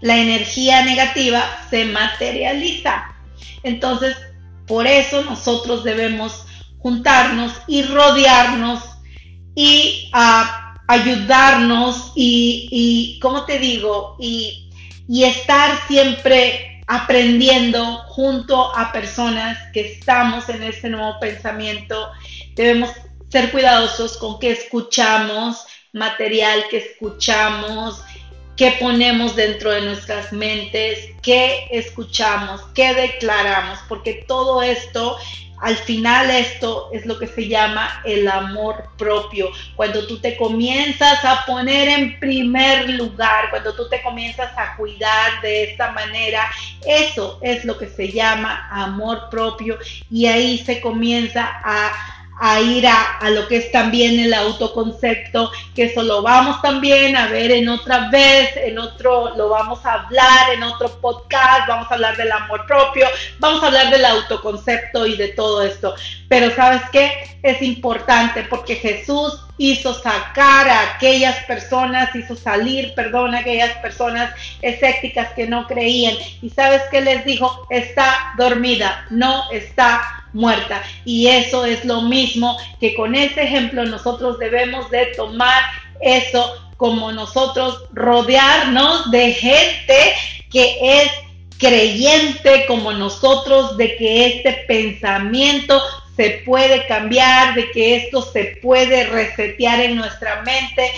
La 0.00 0.16
energía 0.16 0.84
negativa 0.84 1.42
se 1.68 1.86
materializa. 1.86 3.14
Entonces, 3.62 4.16
por 4.66 4.86
eso 4.86 5.24
nosotros 5.24 5.82
debemos 5.82 6.44
juntarnos 6.78 7.52
y 7.66 7.82
rodearnos 7.82 8.82
y 9.56 10.10
ah, 10.12 10.74
ayudarnos 10.86 12.12
y, 12.14 12.68
y, 12.70 13.18
¿cómo 13.20 13.44
te 13.44 13.58
digo? 13.58 14.16
Y, 14.20 14.70
y 15.08 15.24
estar 15.24 15.70
siempre 15.88 16.75
aprendiendo 16.86 17.98
junto 18.08 18.76
a 18.76 18.92
personas 18.92 19.58
que 19.72 19.92
estamos 19.92 20.48
en 20.48 20.62
este 20.62 20.88
nuevo 20.88 21.18
pensamiento. 21.20 22.10
Debemos 22.54 22.90
ser 23.28 23.50
cuidadosos 23.50 24.16
con 24.16 24.38
qué 24.38 24.52
escuchamos, 24.52 25.66
material 25.92 26.64
que 26.70 26.78
escuchamos, 26.78 28.02
qué 28.56 28.76
ponemos 28.80 29.36
dentro 29.36 29.70
de 29.70 29.82
nuestras 29.82 30.32
mentes, 30.32 31.10
qué 31.22 31.68
escuchamos, 31.70 32.62
qué 32.74 32.94
declaramos, 32.94 33.78
porque 33.88 34.24
todo 34.26 34.62
esto 34.62 35.16
al 35.60 35.76
final 35.76 36.30
esto 36.30 36.90
es 36.92 37.06
lo 37.06 37.18
que 37.18 37.26
se 37.26 37.48
llama 37.48 38.02
el 38.04 38.28
amor 38.28 38.88
propio. 38.98 39.50
Cuando 39.74 40.06
tú 40.06 40.18
te 40.18 40.36
comienzas 40.36 41.24
a 41.24 41.44
poner 41.46 41.88
en 41.88 42.18
primer 42.20 42.90
lugar, 42.90 43.50
cuando 43.50 43.74
tú 43.74 43.88
te 43.88 44.02
comienzas 44.02 44.52
a 44.56 44.76
cuidar 44.76 45.40
de 45.42 45.64
esta 45.64 45.92
manera, 45.92 46.50
eso 46.86 47.38
es 47.42 47.64
lo 47.64 47.78
que 47.78 47.88
se 47.88 48.12
llama 48.12 48.68
amor 48.70 49.28
propio 49.30 49.78
y 50.10 50.26
ahí 50.26 50.58
se 50.58 50.80
comienza 50.80 51.60
a 51.64 52.15
a 52.38 52.60
ir 52.60 52.86
a, 52.86 53.18
lo 53.30 53.48
que 53.48 53.56
es 53.56 53.72
también 53.72 54.20
el 54.20 54.34
autoconcepto, 54.34 55.50
que 55.74 55.84
eso 55.84 56.02
lo 56.02 56.22
vamos 56.22 56.60
también 56.60 57.16
a 57.16 57.28
ver 57.28 57.50
en 57.50 57.68
otra 57.68 58.10
vez, 58.10 58.50
en 58.56 58.78
otro, 58.78 59.34
lo 59.36 59.48
vamos 59.48 59.84
a 59.86 59.94
hablar 59.94 60.50
en 60.52 60.62
otro 60.62 60.88
podcast, 61.00 61.66
vamos 61.66 61.90
a 61.90 61.94
hablar 61.94 62.16
del 62.16 62.30
amor 62.30 62.66
propio, 62.66 63.06
vamos 63.38 63.62
a 63.62 63.68
hablar 63.68 63.90
del 63.90 64.04
autoconcepto 64.04 65.06
y 65.06 65.16
de 65.16 65.28
todo 65.28 65.62
esto. 65.62 65.94
Pero 66.28 66.54
sabes 66.54 66.82
qué? 66.92 67.38
Es 67.42 67.62
importante 67.62 68.42
porque 68.50 68.76
Jesús 68.76 69.40
hizo 69.58 69.94
sacar 69.94 70.68
a 70.68 70.94
aquellas 70.94 71.44
personas, 71.44 72.14
hizo 72.14 72.36
salir, 72.36 72.92
perdón, 72.94 73.34
a 73.34 73.38
aquellas 73.38 73.72
personas 73.78 74.34
escépticas 74.60 75.32
que 75.32 75.46
no 75.46 75.66
creían. 75.66 76.14
Y 76.42 76.50
sabes 76.50 76.82
qué 76.90 77.00
les 77.00 77.24
dijo? 77.24 77.66
Está 77.70 78.34
dormida, 78.36 79.06
no 79.10 79.50
está 79.52 80.15
muerta. 80.36 80.82
Y 81.04 81.26
eso 81.26 81.64
es 81.64 81.84
lo 81.84 82.02
mismo 82.02 82.56
que 82.78 82.94
con 82.94 83.14
ese 83.14 83.42
ejemplo 83.42 83.84
nosotros 83.84 84.38
debemos 84.38 84.90
de 84.90 85.06
tomar 85.16 85.62
eso 86.00 86.54
como 86.76 87.10
nosotros 87.10 87.84
rodearnos 87.92 89.10
de 89.10 89.32
gente 89.32 90.14
que 90.52 90.78
es 90.80 91.10
creyente 91.58 92.66
como 92.66 92.92
nosotros 92.92 93.76
de 93.78 93.96
que 93.96 94.26
este 94.26 94.52
pensamiento 94.68 95.80
se 96.14 96.42
puede 96.44 96.86
cambiar, 96.86 97.54
de 97.54 97.70
que 97.70 97.96
esto 97.96 98.22
se 98.22 98.58
puede 98.62 99.04
resetear 99.04 99.80
en 99.80 99.96
nuestra 99.96 100.42
mente 100.42 100.92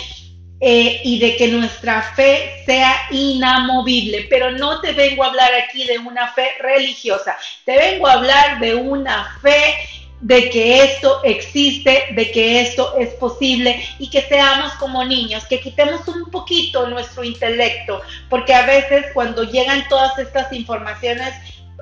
eh, 0.61 1.01
y 1.05 1.19
de 1.21 1.37
que 1.37 1.49
nuestra 1.49 2.03
fe 2.15 2.63
sea 2.67 2.95
inamovible. 3.11 4.27
Pero 4.29 4.51
no 4.51 4.81
te 4.81 4.93
vengo 4.93 5.25
a 5.25 5.29
hablar 5.29 5.53
aquí 5.55 5.85
de 5.85 5.99
una 5.99 6.33
fe 6.33 6.51
religiosa, 6.61 7.37
te 7.65 7.77
vengo 7.77 8.07
a 8.07 8.15
hablar 8.15 8.61
de 8.61 8.75
una 8.75 9.39
fe 9.43 9.77
de 10.21 10.51
que 10.51 10.83
esto 10.83 11.23
existe, 11.23 12.07
de 12.11 12.31
que 12.33 12.61
esto 12.61 12.97
es 12.99 13.11
posible 13.15 13.81
y 14.01 14.11
que 14.11 14.23
seamos 14.23 14.73
como 14.75 15.05
niños, 15.05 15.47
que 15.47 15.61
quitemos 15.61 16.07
un 16.09 16.31
poquito 16.31 16.89
nuestro 16.89 17.23
intelecto, 17.23 18.01
porque 18.29 18.53
a 18.53 18.67
veces 18.67 19.07
cuando 19.15 19.45
llegan 19.45 19.87
todas 19.89 20.19
estas 20.19 20.53
informaciones 20.53 21.35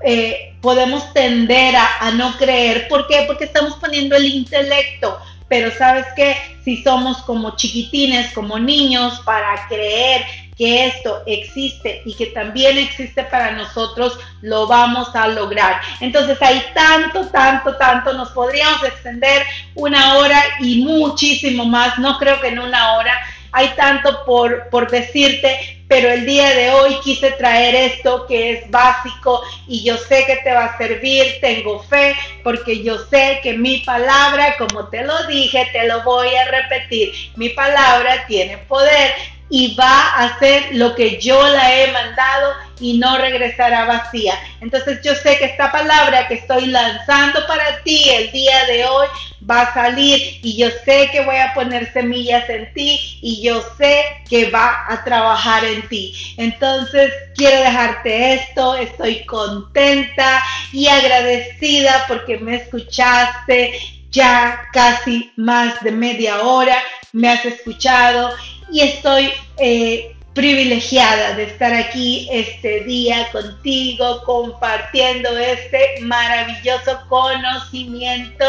eh, 0.05 0.55
podemos 0.61 1.15
tender 1.15 1.75
a, 1.77 1.99
a 2.01 2.11
no 2.11 2.37
creer. 2.37 2.89
¿Por 2.89 3.07
qué? 3.07 3.25
Porque 3.27 3.45
estamos 3.45 3.77
poniendo 3.77 4.15
el 4.17 4.27
intelecto. 4.27 5.19
Pero 5.49 5.71
sabes 5.71 6.07
que 6.17 6.37
si 6.65 6.83
somos 6.83 7.19
como 7.19 7.57
chiquitines, 7.57 8.33
como 8.33 8.59
niños, 8.59 9.21
para 9.25 9.67
creer 9.69 10.25
que 10.57 10.87
esto 10.87 11.23
existe 11.27 12.03
y 12.07 12.15
que 12.15 12.27
también 12.27 12.79
existe 12.79 13.23
para 13.25 13.53
nosotros, 13.53 14.19
lo 14.41 14.67
vamos 14.67 15.15
a 15.15 15.29
lograr. 15.29 15.81
Entonces 16.01 16.41
hay 16.41 16.63
tanto, 16.75 17.27
tanto, 17.27 17.77
tanto, 17.77 18.15
nos 18.15 18.31
podríamos 18.31 18.83
extender 18.83 19.43
una 19.75 20.17
hora 20.17 20.43
y 20.61 20.83
muchísimo 20.83 21.67
más, 21.67 21.99
no 21.99 22.19
creo 22.19 22.41
que 22.41 22.49
en 22.49 22.59
una 22.59 22.95
hora, 22.95 23.19
hay 23.53 23.69
tanto 23.77 24.25
por, 24.25 24.69
por 24.71 24.91
decirte, 24.91 25.77
pero 25.89 26.11
el 26.11 26.27
día 26.27 26.51
de 26.51 26.71
hoy 26.71 26.97
quise 27.03 27.31
traer 27.33 27.75
esto 27.75 28.27
que 28.27 28.53
es 28.53 28.71
básico 28.71 29.43
y 29.69 29.85
yo 29.85 29.97
sé 29.97 30.25
que 30.27 30.37
te 30.37 30.53
va 30.53 30.65
a 30.65 30.79
servir, 30.79 31.39
tengo 31.41 31.83
fe, 31.85 32.15
porque 32.43 32.83
yo 32.83 32.99
sé 33.07 33.41
que 33.43 33.55
mi 33.55 33.79
palabra, 33.79 34.57
como 34.59 34.89
te 34.89 35.05
lo 35.05 35.27
dije, 35.27 35.69
te 35.73 35.87
lo 35.87 36.03
voy 36.03 36.35
a 36.35 36.45
repetir, 36.47 37.13
mi 37.37 37.51
palabra 37.51 38.27
tiene 38.27 38.59
poder 38.59 39.15
y 39.49 39.75
va 39.77 40.09
a 40.09 40.25
hacer 40.25 40.75
lo 40.75 40.95
que 40.95 41.21
yo 41.21 41.41
la 41.49 41.75
he 41.75 41.93
mandado 41.93 42.55
y 42.81 42.99
no 42.99 43.17
regresará 43.17 43.85
vacía. 43.85 44.35
Entonces 44.61 45.01
yo 45.03 45.15
sé 45.15 45.39
que 45.39 45.47
esta 45.47 45.71
palabra 45.71 46.29
que 46.29 46.35
estoy 46.35 46.67
lanzando 46.67 47.47
para 47.47 47.83
ti 47.83 48.03
el 48.11 48.31
día 48.33 48.65
de 48.67 48.85
hoy 48.85 49.07
va 49.49 49.63
a 49.63 49.75
salir 49.75 50.41
y 50.43 50.57
yo 50.57 50.69
sé 50.85 51.09
que 51.13 51.25
voy 51.25 51.37
a 51.37 51.55
poner 51.55 51.93
semillas 51.93 52.49
en 52.51 52.73
ti 52.75 53.19
y 53.23 53.43
yo 53.43 53.63
sé 53.79 54.05
que 54.29 54.51
va 54.51 54.85
a 54.89 55.05
trabajar 55.05 55.65
en 55.65 55.89
ti. 55.89 56.15
Entonces 56.37 57.13
quiero 57.37 57.61
dejarte 57.61 58.35
esto, 58.35 58.75
estoy 58.75 59.25
contenta 59.25 60.43
y 60.73 60.89
agradecida 60.89 62.05
porque 62.09 62.39
me 62.39 62.57
escuchaste 62.57 63.79
ya 64.11 64.69
casi 64.73 65.33
más 65.37 65.83
de 65.83 65.93
media 65.93 66.41
hora, 66.41 66.77
me 67.13 67.29
has 67.29 67.45
escuchado 67.45 68.35
y 68.73 68.81
estoy 68.81 69.31
eh, 69.59 70.15
privilegiada 70.35 71.35
de 71.35 71.45
estar 71.45 71.73
aquí 71.73 72.29
este 72.31 72.81
día 72.85 73.29
contigo 73.33 74.23
compartiendo 74.25 75.37
este 75.39 76.01
maravilloso 76.03 77.01
conocimiento 77.09 78.45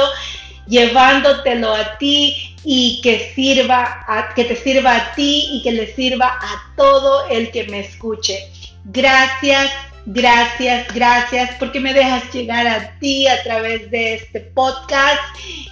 llevándotelo 0.68 1.74
a 1.74 1.98
ti 1.98 2.56
y 2.64 3.00
que 3.02 3.32
sirva 3.34 4.06
que 4.36 4.44
te 4.44 4.56
sirva 4.56 4.96
a 4.96 5.16
ti 5.16 5.48
y 5.52 5.64
que 5.64 5.72
le 5.72 5.96
sirva 5.96 6.28
a 6.28 6.74
todo 6.76 7.28
el 7.30 7.52
que 7.52 7.64
me 7.66 7.80
escuche. 7.80 8.50
Gracias, 8.86 9.72
gracias, 10.06 10.94
gracias 10.94 11.52
porque 11.60 11.80
me 11.80 11.94
dejas 11.94 12.24
llegar 12.34 12.68
a 12.68 13.00
ti 13.00 13.28
a 13.28 13.42
través 13.44 13.90
de 13.92 14.16
este 14.16 14.42
podcast 14.42 15.22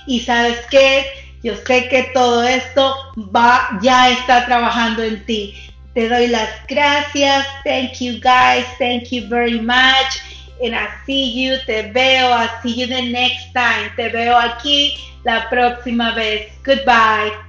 y 0.07 0.21
sabes 0.21 0.57
qué, 0.69 1.05
yo 1.45 1.55
sé 1.67 1.87
que 1.89 2.09
todo 2.11 2.43
esto 2.43 2.95
va, 3.15 3.77
ya 3.79 4.09
está 4.09 4.47
trabajando 4.47 5.03
en 5.03 5.23
ti. 5.27 5.53
Te 5.93 6.09
doy 6.09 6.25
las 6.25 6.49
gracias. 6.67 7.45
Thank 7.63 7.99
you 7.99 8.13
guys. 8.13 8.65
Thank 8.79 9.11
you 9.11 9.29
very 9.29 9.61
much. 9.61 10.09
And 10.63 10.73
I 10.73 10.87
see 11.05 11.31
you. 11.31 11.57
Te 11.67 11.91
veo. 11.91 12.33
I 12.33 12.49
see 12.63 12.73
you 12.73 12.87
the 12.87 13.11
next 13.11 13.53
time. 13.53 13.91
Te 13.95 14.09
veo 14.09 14.35
aquí 14.35 14.95
la 15.23 15.47
próxima 15.47 16.15
vez. 16.15 16.51
Goodbye. 16.65 17.44